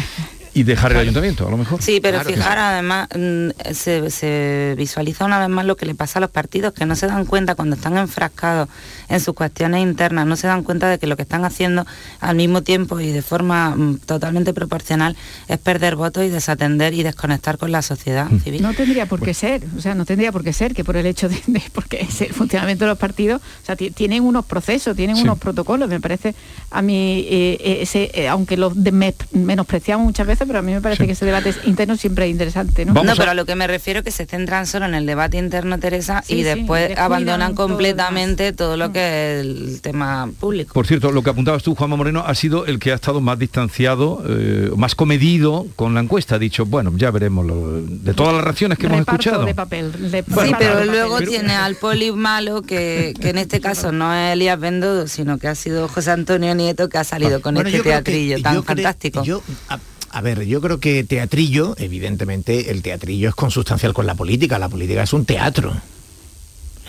[0.56, 1.82] Y dejar el ayuntamiento, a lo mejor.
[1.82, 2.60] Sí, pero Claro, fijar claro.
[2.62, 6.72] además mm, se, se visualiza una vez más lo que le pasa a los partidos,
[6.72, 8.70] que no se dan cuenta cuando están enfrascados
[9.08, 11.86] en sus cuestiones internas, no se dan cuenta de que lo que están haciendo
[12.20, 15.16] al mismo tiempo y de forma mm, totalmente proporcional
[15.48, 18.40] es perder votos y desatender y desconectar con la sociedad Mm.
[18.40, 18.62] civil.
[18.62, 21.06] No tendría por qué ser, o sea, no tendría por qué ser que por el
[21.06, 24.44] hecho de, de- porque es el funcionamiento de los partidos, o sea, ti- tienen unos
[24.44, 25.22] procesos, tienen Sí.
[25.22, 26.34] unos protocolos, me parece
[26.70, 30.62] a mí eh, eh, ese, eh, aunque los de- me- menospreciamos muchas veces, pero a
[30.62, 32.92] mí me parece que ese debate interno siempre es interesante, ¿no?
[32.94, 35.78] no, pero a lo que me refiero que se centran solo en el debate interno,
[35.78, 40.72] Teresa, Sí, y después abandonan todo completamente todo lo que el tema público.
[40.74, 43.38] Por cierto, lo que apuntabas tú, Juanma Moreno, ha sido el que ha estado más
[43.38, 46.36] distanciado, eh, más comedido con la encuesta.
[46.36, 49.44] Ha dicho, bueno, ya veremos lo- de todas las reacciones que hemos escuchado.
[49.44, 50.10] de papel.
[50.10, 51.28] de- sí, pero de luego papel.
[51.28, 55.48] tiene al poli malo, que, que en este caso no es Elías Bendodo, sino que
[55.48, 58.62] ha sido José Antonio Nieto, que ha salido con Bueno, este que- teatrillo tan yo
[58.62, 59.22] fantástico.
[59.24, 59.78] yo, a,
[60.10, 64.58] a ver, yo creo que teatrillo, evidentemente, el teatrillo es consustancial con la política.
[64.58, 65.72] La política es un teatro.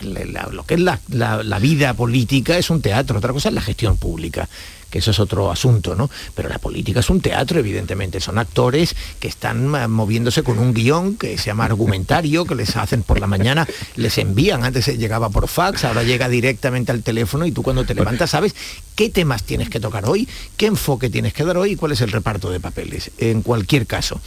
[0.02, 3.60] Lo que es la, la- la vida política es un teatro, otra cosa es la
[3.60, 4.48] gestión pública,
[4.90, 6.08] que eso es otro asunto, ¿no?
[6.34, 11.16] Pero la política es un teatro, evidentemente, son actores que están moviéndose con un guion
[11.16, 15.46] que se llama argumentario, que les hacen por la mañana, les envían, antes llegaba por
[15.48, 18.54] fax, ahora llega directamente al teléfono y tú cuando te levantas sabes
[18.94, 20.26] qué temas tienes que tocar hoy,
[20.56, 23.10] qué enfoque tienes que dar hoy y cuál es el reparto de papeles.
[23.18, 24.20] En cualquier caso,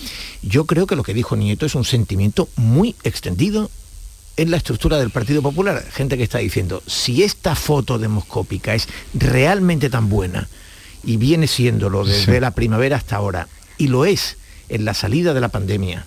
[0.44, 3.72] yo creo que lo que dijo Nieto es un sentimiento muy extendido
[4.42, 5.84] en la estructura del Partido Popular.
[5.94, 10.48] Gente que está diciendo, si esta foto demoscópica es realmente tan buena
[11.04, 12.40] y viene siéndolo desde Sí.
[12.40, 14.38] la primavera hasta ahora, y lo es
[14.70, 16.06] en la salida de la pandemia,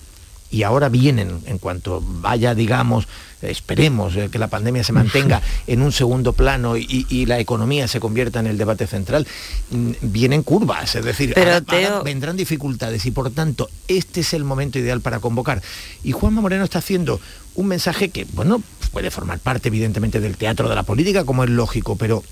[0.51, 3.07] y ahora vienen, en cuanto vaya, digamos,
[3.41, 7.87] esperemos eh, que la pandemia se mantenga en un segundo plano y, y la economía
[7.87, 9.27] se convierta en el debate central,
[9.71, 14.21] mm, vienen curvas, es decir, Pero, ahora- ahora Teo- vendrán dificultades y por tanto este
[14.21, 15.61] es el momento ideal para convocar.
[16.03, 17.19] Y Juanma Moreno está haciendo
[17.55, 21.49] un mensaje que, bueno, puede formar parte evidentemente del teatro de la política, como es
[21.49, 22.23] lógico, pero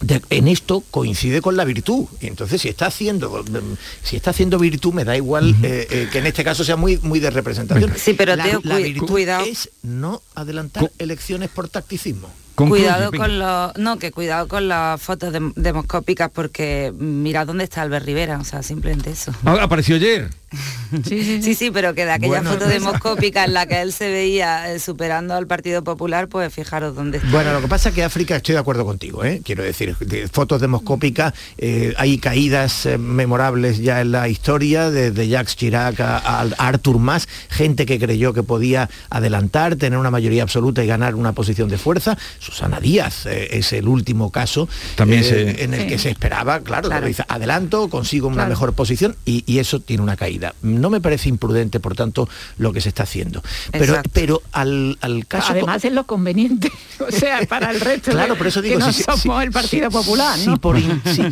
[0.00, 2.06] de- en esto coincide con la virtud.
[2.20, 6.08] Y entonces si está haciendo mm, si está haciendo virtud, me da igual eh, eh,
[6.12, 7.92] que en este caso sea muy, muy de representación.
[7.96, 9.44] Sí, pero la, Teo, la virtud cuidado.
[9.44, 12.28] es no adelantar elecciones por tacticismo.
[12.56, 17.82] Cuidado con los, no, que cuidado con las fotos dem- demoscópicas porque mira dónde está
[17.82, 19.32] Albert Rivera, o sea, simplemente eso.
[19.44, 20.30] Ah, apareció ayer.
[21.04, 24.72] Sí, sí, pero que de aquella Bueno, foto demoscópica en la que él se veía
[24.72, 27.28] eh, superando al Partido Popular, pues fijaros dónde está.
[27.30, 29.42] Bueno, lo que pasa es que África, estoy de acuerdo contigo, ¿eh?
[29.44, 35.26] quiero decir, de fotos demoscópicas, eh, hay caídas eh, memorables ya en la historia, desde
[35.28, 40.44] Jacques Chirac a, a Arthur Mas, gente que creyó que podía adelantar, tener una mayoría
[40.44, 42.16] absoluta y ganar una posición de fuerza.
[42.46, 45.86] Susana Díaz eh, es el último caso También eh, se- en el Sí.
[45.88, 47.02] que se esperaba, claro, Claro.
[47.02, 48.50] que dice, adelanto, consigo una Claro.
[48.50, 50.54] mejor posición y, y eso tiene una caída.
[50.62, 52.28] no me parece imprudente, por tanto,
[52.58, 53.42] lo que se está haciendo.
[53.72, 54.96] Pero, pero al,
[55.28, 55.52] caso...
[55.52, 56.70] Además es lo conveniente,
[57.00, 60.38] o sea, para el resto claro, por eso digo, que no somos el Partido Popular,
[60.46, 60.60] ¿no?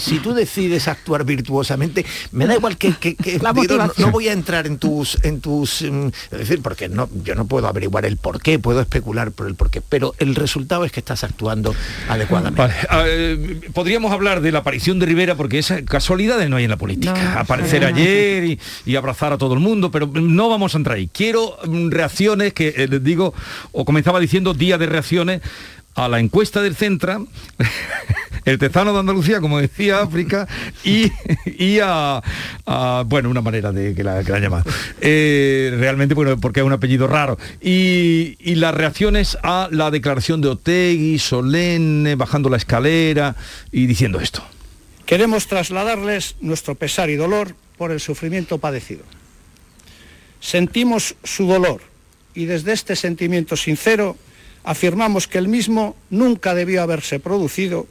[0.00, 2.94] Si, tú decides actuar virtuosamente, me da igual que...
[3.98, 5.18] no, voy a entrar en tus...
[5.22, 8.80] En tus mm, es decir, porque no, yo no puedo averiguar el por qué, puedo
[8.80, 11.74] especular por el por qué, pero el resultado es que estás actuando
[12.08, 12.74] adecuadamente.
[13.06, 16.78] Eh, podríamos hablar de la aparición de Rivera porque esa casualidades no hay en la
[16.78, 17.38] política.
[17.38, 21.10] Aparecer ayer y, abrazar a todo el mundo, pero no vamos a entrar ahí.
[21.12, 23.34] Quiero mm, reacciones que eh, les digo,
[23.72, 25.42] o comenzaba diciendo día de reacciones
[25.94, 27.20] a la encuesta del Centra,
[28.44, 30.46] el Tezano de Andalucía, como decía África,
[30.84, 31.10] y,
[31.82, 32.22] a,
[33.06, 34.64] bueno, una manera de que la, que la llama.
[35.00, 37.38] Eh, realmente, bueno, porque es un apellido raro.
[37.60, 43.36] Y, y, las reacciones a la declaración de Otegui, solemne, bajando la escalera
[43.72, 44.42] y diciendo esto.
[45.06, 49.02] Queremos trasladarles nuestro pesar y dolor por el sufrimiento padecido.
[50.40, 51.80] Sentimos su dolor
[52.34, 54.16] y desde este sentimiento sincero
[54.62, 57.86] afirmamos que el mismo nunca debió haberse producido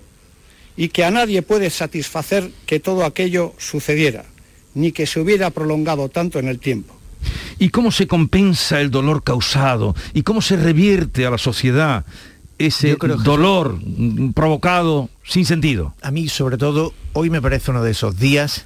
[0.76, 4.26] y que a nadie puede satisfacer que todo aquello sucediera,
[4.74, 6.95] ni que se hubiera prolongado tanto en el tiempo.
[7.59, 9.95] ¿Y cómo se compensa el dolor causado?
[10.13, 12.05] ¿Y cómo se revierte a la sociedad
[12.57, 13.80] ese dolor
[14.34, 15.95] provocado sin sentido?
[16.01, 18.65] A mí, sobre todo, hoy me parece uno de esos días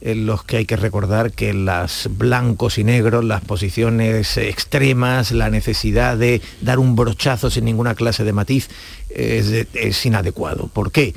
[0.00, 5.50] en los que hay que recordar que las blancos y negros, las posiciones extremas, la
[5.50, 8.68] necesidad de dar un brochazo sin ninguna clase de matiz
[9.10, 10.68] es, es inadecuado.
[10.68, 11.14] ¿Por qué?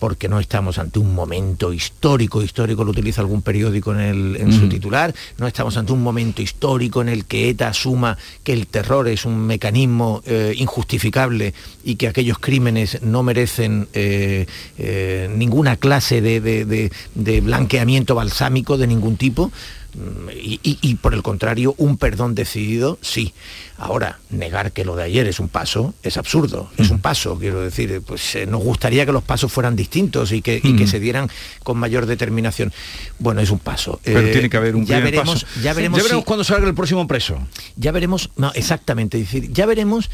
[0.00, 5.14] Porque no estamos ante un momento histórico, histórico lo utiliza algún periódico en, su titular,
[5.38, 9.26] no estamos ante un momento histórico en el que ETA asuma que el terror es
[9.26, 11.52] un mecanismo eh, injustificable
[11.84, 14.46] y que aquellos crímenes no merecen eh,
[14.78, 19.52] eh, ninguna clase de blanqueamiento balsámico de ningún tipo.
[19.92, 23.34] Y, por el contrario, un perdón decidido, sí.
[23.76, 27.60] Ahora, negar que lo de ayer es un paso es absurdo, es un paso, quiero
[27.60, 31.28] decir, pues eh, nos gustaría que los pasos fueran distintos y que, que, se dieran
[31.62, 32.72] con mayor determinación.
[33.18, 34.00] Bueno, es un paso.
[34.04, 35.60] Pero tiene que haber un ya veremos, paso.
[35.62, 37.38] Ya veremos, cuando salga el próximo preso.
[37.76, 40.10] Ya veremos, no, exactamente, decir, ya veremos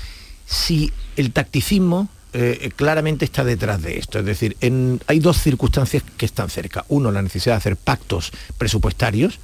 [0.47, 2.09] si el tacticismo
[2.39, 4.19] eh, claramente está detrás de esto.
[4.19, 4.59] Es decir,
[5.07, 6.85] hay dos circunstancias que están cerca.
[6.89, 9.39] Uno, la necesidad de hacer pactos presupuestarios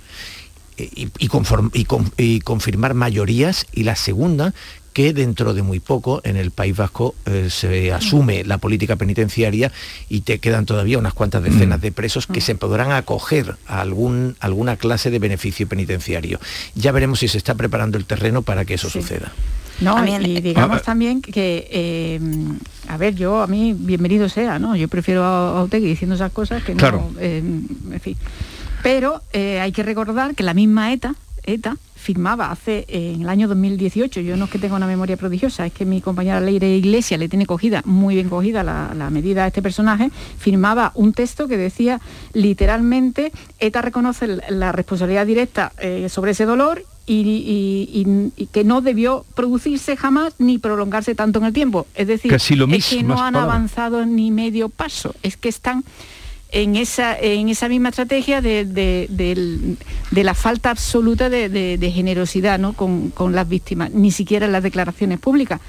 [0.76, 1.28] eh, y,
[2.42, 3.66] confirmar mayorías.
[3.72, 4.52] Y la segunda,
[4.92, 9.72] que dentro de muy poco en el País Vasco eh, se asume la política penitenciaria
[10.10, 14.36] y te quedan todavía unas cuantas decenas de presos que se podrán acoger a algún,
[14.38, 16.40] alguna clase de beneficio penitenciario.
[16.74, 19.32] Ya veremos si se está preparando el terreno para que eso suceda.
[19.82, 22.20] No, y digamos ah, también que, eh,
[22.88, 24.76] a ver, yo a mí bienvenido sea, ¿no?
[24.76, 28.16] Yo prefiero a, Otegui diciendo esas cosas que no, eh, en fin.
[28.82, 31.14] Pero eh, hay que recordar que la misma ETA,
[31.44, 35.66] ETA firmaba hace en el año 2018, yo no es que tenga una memoria prodigiosa,
[35.66, 39.44] es que mi compañera Leire Iglesia le tiene cogida, muy bien cogida la, la, medida
[39.44, 42.00] a este personaje, firmaba un texto que decía
[42.32, 43.30] literalmente,
[43.60, 45.72] ETA reconoce la responsabilidad directa
[46.08, 48.06] sobre ese dolor y,
[48.52, 51.86] que no debió producirse jamás ni prolongarse tanto en el tiempo.
[51.94, 55.84] Es decir, es que no han avanzado ni medio paso, es que están
[56.52, 59.76] en esa, en esa misma estrategia de,
[60.10, 62.74] la falta absoluta de, generosidad ¿no?
[62.74, 65.60] con, con las víctimas, ni siquiera en las declaraciones públicas.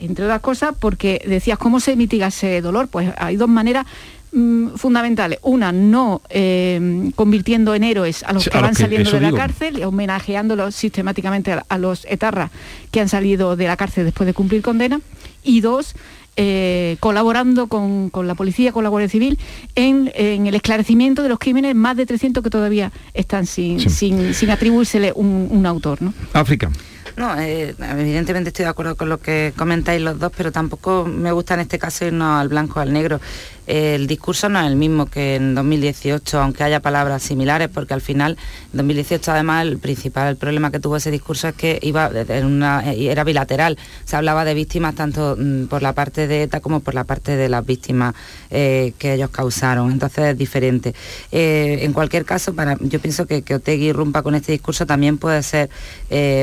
[0.00, 2.86] Entre otras cosas, porque decías, ¿cómo se mitiga ese dolor?
[2.86, 3.84] Pues hay dos maneras
[4.30, 5.38] Mm, fundamentales.
[5.42, 10.74] Una, no eh, convirtiendo en héroes a los que van saliendo de la cárcel, homenajeándolos
[10.74, 12.50] sistemáticamente a, los etarras
[12.90, 15.00] que han salido de la cárcel después de cumplir condena.
[15.42, 15.94] Y dos,
[16.36, 19.38] eh, colaborando con, la policía, con la Guardia Civil,
[19.74, 24.50] en, el esclarecimiento de los crímenes, más de 300 que todavía están sin, sin, sin
[24.50, 26.02] atribuírsele un, un autor.
[26.02, 26.12] ¿no?
[26.34, 26.70] África.
[27.18, 31.32] No, eh, evidentemente estoy de acuerdo con lo que comentáis los dos, pero tampoco me
[31.32, 33.20] gusta en este caso irnos al blanco o al negro.
[33.68, 38.00] El discurso no es el mismo que en 2018, aunque haya palabras similares, porque al
[38.00, 38.38] final,
[38.72, 43.78] en 2018 además, el principal problema que tuvo ese discurso es que iba era bilateral.
[44.04, 47.36] Se hablaba de víctimas tanto mm, por la parte de ETA como por la parte
[47.36, 48.14] de las víctimas
[48.50, 49.92] eh, que ellos causaron.
[49.92, 50.94] Entonces es diferente.
[51.30, 55.42] Eh, en cualquier caso, yo pienso que que Otegui rompa con este discurso también puede
[55.42, 55.68] ser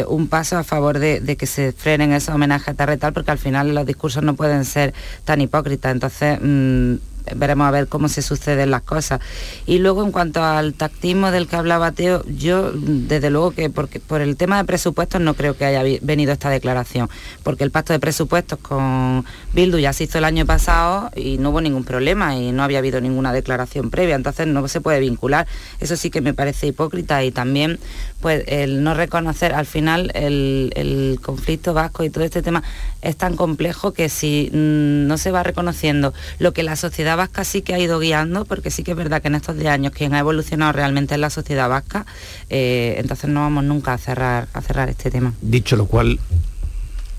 [0.07, 3.73] un paso a favor de, que se frenen esos homenajes a tal porque al final
[3.73, 5.91] los discursos no pueden ser tan hipócritas.
[5.91, 9.21] Entonces, mm, veremos a ver cómo se suceden las cosas.
[9.65, 13.99] Y luego en cuanto al tactismo del que hablaba Teo, yo desde luego que porque
[13.99, 17.09] por el tema de presupuestos no creo que haya venido esta declaración,
[17.43, 21.49] porque el pacto de presupuestos con Bildu ya se hizo el año pasado y no
[21.49, 25.47] hubo ningún problema y no había habido ninguna declaración previa, entonces no se puede vincular.
[25.79, 27.79] Eso sí que me parece hipócrita y también
[28.21, 32.63] pues el no reconocer al final el, el conflicto vasco y todo este tema
[33.01, 37.43] es tan complejo que si mm, no se va reconociendo lo que la sociedad vasca
[37.43, 39.93] sí que ha ido guiando, porque sí que es verdad que en estos 10 años
[39.93, 42.05] quien ha evolucionado realmente es la sociedad vasca,
[42.49, 45.33] eh, entonces no vamos nunca a cerrar, a cerrar este tema.
[45.41, 46.19] Dicho lo cual,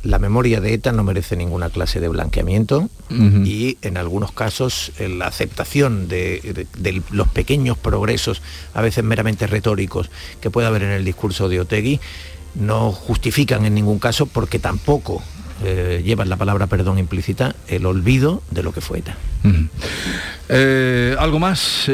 [0.06, 5.08] la memoria de ETA no merece ninguna clase de blanqueamiento y en algunos casos eh,
[5.08, 6.66] la aceptación de,
[7.10, 8.40] los pequeños progresos,
[8.74, 12.00] a veces meramente retóricos, que puede haber en el discurso de Otegui,
[12.54, 15.22] no justifican en ningún caso porque tampoco
[15.64, 19.16] eh, llevan la palabra perdón implícita el olvido de lo que fue ETA.
[20.48, 21.90] Eh, ¿Algo más?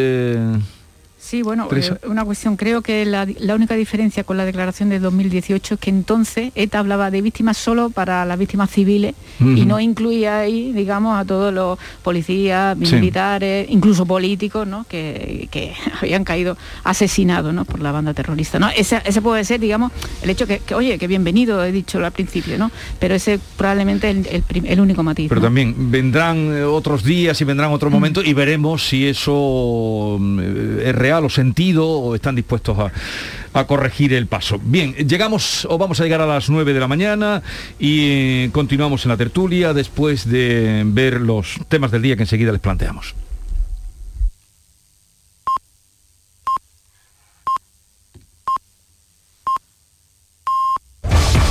[1.33, 5.75] Sí, bueno, eh, una cuestión, creo que la, única diferencia con la declaración de 2018
[5.77, 10.41] es que entonces ETA hablaba de víctimas solo para las víctimas civiles y no incluía
[10.41, 14.85] ahí, digamos, a todos los policías, militares, incluso políticos, ¿no?
[14.87, 15.49] Que,
[16.03, 17.65] habían caído asesinados ¿no?
[17.65, 18.59] por la banda terrorista.
[18.59, 18.69] ¿no?
[18.69, 22.71] Ese, puede ser, digamos, el hecho que, oye, que bienvenido, he dicho al principio, ¿no?
[22.99, 25.31] Pero ese probablemente es el, único matiz.
[25.31, 30.41] Pero también vendrán eh, otros días y vendrán otros momentos y veremos si eso mm,
[30.85, 32.93] es real sentido o están dispuestos a,
[33.53, 34.61] a corregir el paso.
[34.63, 37.43] Bien, llegamos o vamos a llegar a las 9 de la mañana
[37.79, 42.61] y continuamos en la tertulia después de ver los temas del día que enseguida les
[42.61, 43.15] planteamos.